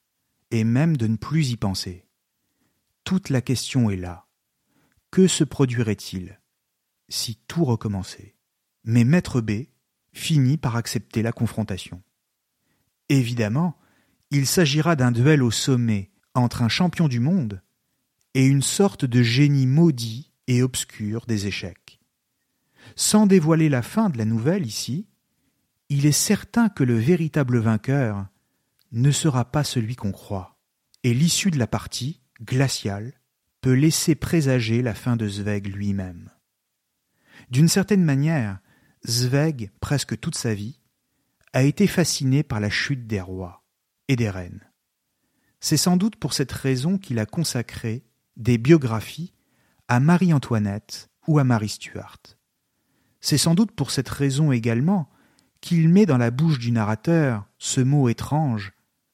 et 0.51 0.65
même 0.65 0.97
de 0.97 1.07
ne 1.07 1.17
plus 1.17 1.51
y 1.51 1.57
penser. 1.57 2.07
Toute 3.05 3.31
la 3.31 3.41
question 3.41 3.89
est 3.89 3.97
là. 3.97 4.27
Que 5.13 5.29
se 5.29 5.45
produirait-il 5.45 6.41
si 7.09 7.39
tout 7.47 7.65
recommençait? 7.65 8.37
Mais 8.85 9.05
Maître 9.05 9.41
B 9.41 9.67
finit 10.17 10.57
par 10.57 10.77
accepter 10.77 11.23
la 11.23 11.33
confrontation. 11.33 12.03
Évidemment, 13.09 13.77
il 14.31 14.47
s'agira 14.47 14.97
d'un 14.97 15.13
duel 15.13 15.43
au 15.43 15.51
sommet 15.51 16.11
entre 16.35 16.63
un 16.63 16.69
champion 16.69 17.07
du 17.07 17.21
monde 17.21 17.63
et 18.35 18.45
une 18.45 18.63
sorte 18.63 19.05
de 19.05 19.23
génie 19.23 19.67
maudit 19.67 20.33
et 20.47 20.63
obscur 20.63 21.27
des 21.27 21.47
échecs. 21.47 22.01
Sans 22.97 23.27
dévoiler 23.27 23.69
la 23.69 23.83
fin 23.83 24.11
de 24.11 24.19
la 24.19 24.25
nouvelle 24.25 24.67
ici, 24.67 25.07
il 25.89 26.07
est 26.07 26.13
certain 26.13 26.69
que 26.69 26.83
le 26.83 26.97
véritable 26.97 27.59
vainqueur 27.59 28.27
ne 28.93 29.11
sera 29.11 29.45
pas 29.45 29.65
celui 29.65 29.97
qu'on 29.97 30.13
croit, 30.13 30.59
et 31.05 31.13
l'issue 31.13 31.51
de 31.51 31.59
la 31.59 31.67
partie, 31.67 32.23
glaciale, 32.43 33.21
peut 33.61 33.75
laisser 33.75 34.15
présager 34.15 34.83
la 34.83 34.95
fin 34.95 35.17
de 35.17 35.29
Zweig 35.29 35.69
lui-même. 35.69 36.31
D'une 37.51 37.69
certaine 37.69 38.05
manière, 38.05 38.61
Zweig, 39.09 39.71
presque 39.81 40.19
toute 40.19 40.35
sa 40.35 40.53
vie, 40.53 40.81
a 41.53 41.63
été 41.63 41.87
fasciné 41.87 42.43
par 42.43 42.59
la 42.59 42.71
chute 42.71 43.07
des 43.07 43.21
rois 43.21 43.65
et 44.09 44.17
des 44.17 44.29
reines. 44.29 44.69
C'est 45.61 45.77
sans 45.77 45.97
doute 45.97 46.17
pour 46.17 46.33
cette 46.33 46.53
raison 46.53 46.99
qu'il 46.99 47.19
a 47.19 47.27
consacré 47.27 48.05
des 48.37 48.59
biographies 48.59 49.33
à 49.89 50.01
Marie-Antoinette 50.01 51.09
ou 51.29 51.39
à 51.39 51.45
Marie 51.45 51.69
Stuart. 51.69 52.19
C'est 53.21 53.39
sans 53.39 53.55
doute 53.55 53.73
pour 53.73 53.91
cette 53.91 54.09
raison 54.09 54.53
également 54.53 55.09
qu'il 55.61 55.89
met 55.89 56.07
dans 56.07 56.19
la 56.19 56.31
bouche 56.31 56.59
du 56.59 56.73
narrateur 56.73 57.47
ce 57.59 57.81
mot 57.81 58.09
étrange 58.09 58.73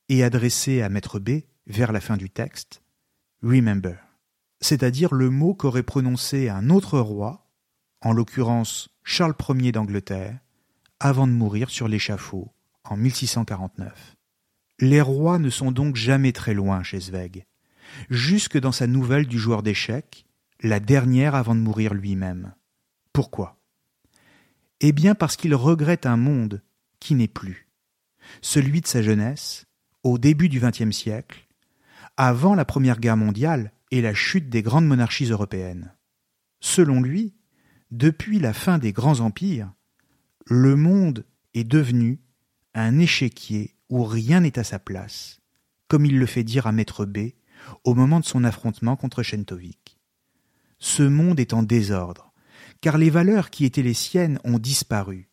et 0.08 0.24
adressé 0.24 0.82
à 0.82 0.88
Maître 0.88 1.18
B 1.18 1.42
vers 1.66 1.92
la 1.92 2.00
fin 2.00 2.16
du 2.16 2.28
texte, 2.28 2.82
Remember, 3.42 3.96
c'est-à-dire 4.60 5.14
le 5.14 5.30
mot 5.30 5.54
qu'aurait 5.54 5.82
prononcé 5.82 6.48
un 6.48 6.70
autre 6.70 6.98
roi, 6.98 7.50
en 8.00 8.12
l'occurrence 8.12 8.91
Charles 9.04 9.34
Ier 9.48 9.72
d'Angleterre, 9.72 10.38
avant 11.00 11.26
de 11.26 11.32
mourir 11.32 11.70
sur 11.70 11.88
l'échafaud 11.88 12.52
en 12.84 12.96
1649. 12.96 14.16
Les 14.78 15.00
rois 15.00 15.38
ne 15.38 15.50
sont 15.50 15.72
donc 15.72 15.96
jamais 15.96 16.32
très 16.32 16.54
loin 16.54 16.82
chez 16.82 17.00
Zweig, 17.00 17.44
jusque 18.10 18.58
dans 18.58 18.72
sa 18.72 18.86
nouvelle 18.86 19.26
du 19.26 19.38
joueur 19.38 19.62
d'échecs, 19.62 20.26
la 20.60 20.80
dernière 20.80 21.34
avant 21.34 21.54
de 21.54 21.60
mourir 21.60 21.94
lui-même. 21.94 22.54
Pourquoi? 23.12 23.60
Eh 24.80 24.92
bien 24.92 25.14
parce 25.14 25.36
qu'il 25.36 25.54
regrette 25.54 26.06
un 26.06 26.16
monde 26.16 26.62
qui 27.00 27.14
n'est 27.14 27.28
plus, 27.28 27.68
celui 28.40 28.80
de 28.80 28.86
sa 28.86 29.02
jeunesse, 29.02 29.66
au 30.02 30.18
début 30.18 30.48
du 30.48 30.60
XXe 30.60 30.96
siècle, 30.96 31.46
avant 32.16 32.54
la 32.54 32.64
Première 32.64 33.00
Guerre 33.00 33.16
mondiale 33.16 33.72
et 33.90 34.00
la 34.00 34.14
chute 34.14 34.48
des 34.48 34.62
grandes 34.62 34.86
monarchies 34.86 35.30
européennes. 35.30 35.94
Selon 36.60 37.00
lui, 37.00 37.34
depuis 37.92 38.38
la 38.38 38.54
fin 38.54 38.78
des 38.78 38.92
grands 38.92 39.20
empires, 39.20 39.70
le 40.46 40.76
monde 40.76 41.26
est 41.52 41.62
devenu 41.62 42.20
un 42.72 42.98
échiquier 42.98 43.76
où 43.90 44.02
rien 44.04 44.40
n'est 44.40 44.58
à 44.58 44.64
sa 44.64 44.78
place, 44.78 45.40
comme 45.88 46.06
il 46.06 46.18
le 46.18 46.24
fait 46.24 46.42
dire 46.42 46.66
à 46.66 46.72
Maître 46.72 47.04
B 47.04 47.18
au 47.84 47.94
moment 47.94 48.18
de 48.18 48.24
son 48.24 48.44
affrontement 48.44 48.96
contre 48.96 49.22
Shentovik. 49.22 49.98
Ce 50.78 51.02
monde 51.02 51.38
est 51.38 51.52
en 51.52 51.62
désordre, 51.62 52.32
car 52.80 52.96
les 52.96 53.10
valeurs 53.10 53.50
qui 53.50 53.66
étaient 53.66 53.82
les 53.82 53.94
siennes 53.94 54.40
ont 54.42 54.58
disparu, 54.58 55.28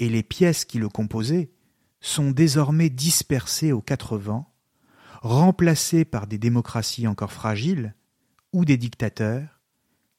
et 0.00 0.08
les 0.08 0.24
pièces 0.24 0.64
qui 0.64 0.78
le 0.78 0.88
composaient 0.88 1.52
sont 2.00 2.32
désormais 2.32 2.90
dispersées 2.90 3.70
aux 3.70 3.80
quatre 3.80 4.18
vents, 4.18 4.52
remplacées 5.22 6.04
par 6.04 6.26
des 6.26 6.36
démocraties 6.36 7.06
encore 7.06 7.32
fragiles 7.32 7.94
ou 8.52 8.64
des 8.64 8.76
dictateurs, 8.76 9.55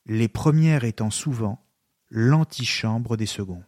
les 0.07 0.29
premières 0.29 0.85
étant 0.85 1.09
souvent 1.09 1.65
l'antichambre 2.09 3.17
des 3.17 3.25
seconds. 3.25 3.63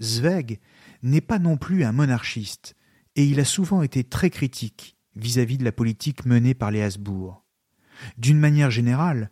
Zweig 0.00 0.60
n'est 1.02 1.22
pas 1.22 1.38
non 1.38 1.56
plus 1.56 1.84
un 1.84 1.92
monarchiste, 1.92 2.76
et 3.16 3.24
il 3.24 3.40
a 3.40 3.44
souvent 3.44 3.82
été 3.82 4.04
très 4.04 4.28
critique 4.28 4.96
vis-à-vis 5.16 5.56
de 5.56 5.64
la 5.64 5.72
politique 5.72 6.26
menée 6.26 6.54
par 6.54 6.70
les 6.70 6.82
Habsbourg. 6.82 7.44
D'une 8.18 8.38
manière 8.38 8.70
générale, 8.70 9.30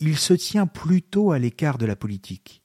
il 0.00 0.18
se 0.18 0.34
tient 0.34 0.66
plutôt 0.66 1.32
à 1.32 1.38
l'écart 1.38 1.78
de 1.78 1.86
la 1.86 1.96
politique. 1.96 2.62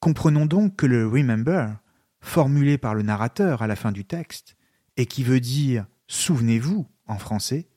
Comprenons 0.00 0.46
donc 0.46 0.76
que 0.76 0.86
le 0.86 1.06
Remember, 1.06 1.78
formulé 2.20 2.78
par 2.78 2.94
le 2.94 3.02
narrateur 3.02 3.62
à 3.62 3.66
la 3.66 3.76
fin 3.76 3.92
du 3.92 4.04
texte, 4.04 4.56
et 4.96 5.06
qui 5.06 5.24
veut 5.24 5.40
dire 5.40 5.86
Souvenez-vous 6.06 6.86
en 7.06 7.18
français, 7.18 7.68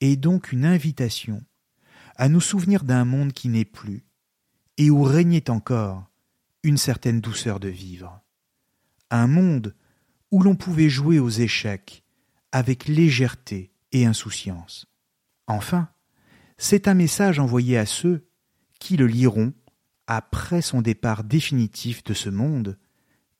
est 0.00 0.16
donc 0.16 0.52
une 0.52 0.64
invitation 0.64 1.44
à 2.16 2.28
nous 2.28 2.40
souvenir 2.40 2.84
d'un 2.84 3.04
monde 3.04 3.32
qui 3.32 3.48
n'est 3.48 3.64
plus, 3.64 4.04
et 4.78 4.90
où 4.90 5.02
régnait 5.02 5.50
encore 5.50 6.10
une 6.62 6.78
certaine 6.78 7.20
douceur 7.20 7.60
de 7.60 7.68
vivre. 7.68 8.20
Un 9.10 9.26
monde 9.26 9.74
où 10.30 10.42
l'on 10.42 10.56
pouvait 10.56 10.88
jouer 10.88 11.18
aux 11.18 11.30
échecs 11.30 12.02
avec 12.52 12.88
légèreté 12.88 13.70
et 13.92 14.06
insouciance. 14.06 14.86
Enfin, 15.46 15.88
c'est 16.58 16.88
un 16.88 16.94
message 16.94 17.38
envoyé 17.38 17.78
à 17.78 17.86
ceux 17.86 18.26
qui 18.80 18.96
le 18.96 19.06
liront 19.06 19.52
après 20.06 20.62
son 20.62 20.82
départ 20.82 21.24
définitif 21.24 22.02
de 22.04 22.14
ce 22.14 22.28
monde, 22.28 22.78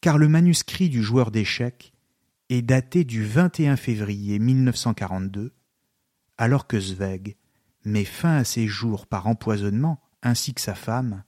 car 0.00 0.18
le 0.18 0.28
manuscrit 0.28 0.88
du 0.88 1.02
joueur 1.02 1.30
d'échecs 1.30 1.92
est 2.48 2.62
daté 2.62 3.04
du 3.04 3.24
21 3.24 3.76
février 3.76 4.38
1942, 4.38 5.52
alors 6.38 6.66
que 6.66 6.78
Zweig 6.78 7.36
met 7.86 8.04
fin 8.04 8.36
à 8.36 8.44
ses 8.44 8.66
jours 8.66 9.06
par 9.06 9.28
empoisonnement 9.28 10.02
ainsi 10.22 10.52
que 10.52 10.60
sa 10.60 10.74
femme 10.74 11.22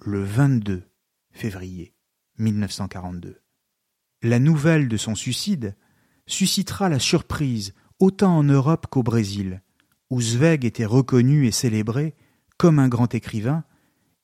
le 0.00 0.22
22 0.22 0.84
février 1.32 1.94
1942. 2.38 3.40
La 4.22 4.38
nouvelle 4.38 4.88
de 4.88 4.96
son 4.96 5.14
suicide 5.14 5.76
suscitera 6.26 6.88
la 6.88 7.00
surprise 7.00 7.74
autant 7.98 8.38
en 8.38 8.44
Europe 8.44 8.86
qu'au 8.88 9.02
Brésil, 9.02 9.62
où 10.10 10.20
Zweig 10.20 10.64
était 10.64 10.86
reconnu 10.86 11.46
et 11.46 11.50
célébré 11.50 12.14
comme 12.56 12.78
un 12.78 12.88
grand 12.88 13.14
écrivain, 13.14 13.64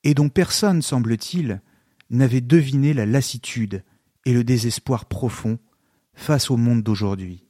et 0.03 0.13
dont 0.13 0.29
personne, 0.29 0.81
semble-t-il, 0.81 1.61
n'avait 2.09 2.41
deviné 2.41 2.93
la 2.93 3.05
lassitude 3.05 3.83
et 4.25 4.33
le 4.33 4.43
désespoir 4.43 5.05
profond 5.05 5.59
face 6.13 6.49
au 6.49 6.55
monde 6.55 6.81
d'aujourd'hui. 6.81 7.45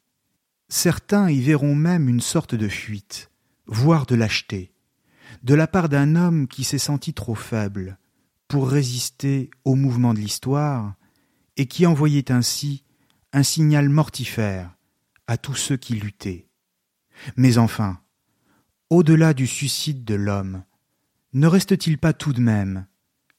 Certains 0.70 1.30
y 1.30 1.40
verront 1.40 1.76
même 1.76 2.10
une 2.10 2.22
sorte 2.22 2.56
de 2.56 2.68
fuite, 2.68 3.30
voire 3.68 4.06
de 4.06 4.16
lâcheté, 4.16 4.74
de 5.44 5.54
la 5.54 5.68
part 5.68 5.90
d'un 5.90 6.16
homme 6.16 6.48
qui 6.48 6.64
s'est 6.64 6.78
senti 6.78 7.14
trop 7.14 7.36
faible 7.36 7.98
pour 8.48 8.70
résister 8.70 9.50
au 9.66 9.76
mouvement 9.76 10.14
de 10.14 10.20
l'histoire 10.20 10.96
et 11.58 11.68
qui 11.68 11.86
envoyait 11.86 12.32
ainsi 12.32 12.84
un 13.34 13.44
signal 13.44 13.90
mortifère 13.90 14.76
à 15.28 15.38
tous 15.38 15.56
ceux 15.56 15.78
qui 15.78 15.96
luttaient. 15.96 16.48
Mais 17.36 17.58
enfin, 17.58 18.00
au-delà 18.90 19.34
du 19.34 19.48
suicide 19.48 20.06
de 20.06 20.16
l'homme, 20.16 20.64
ne 21.34 21.48
reste-t-il 21.48 21.98
pas 21.98 22.14
tout 22.14 22.34
de 22.34 22.40
même 22.40 22.88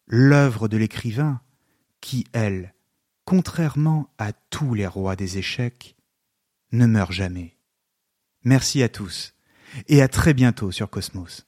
l'œuvre 0.07 0.69
de 0.69 0.77
l'écrivain 0.77 1.41
qui, 2.01 2.27
elle, 2.33 2.75
contrairement 3.25 4.13
à 4.19 4.33
tous 4.33 4.75
les 4.75 4.87
rois 4.87 5.17
des 5.17 5.39
échecs, 5.39 5.97
ne 6.73 6.87
meurt 6.87 7.13
jamais? 7.13 7.57
Merci 8.45 8.83
à 8.83 8.89
tous 8.89 9.35
et 9.89 10.03
à 10.03 10.09
très 10.09 10.35
bientôt 10.35 10.71
sur 10.71 10.91
Cosmos. 10.91 11.48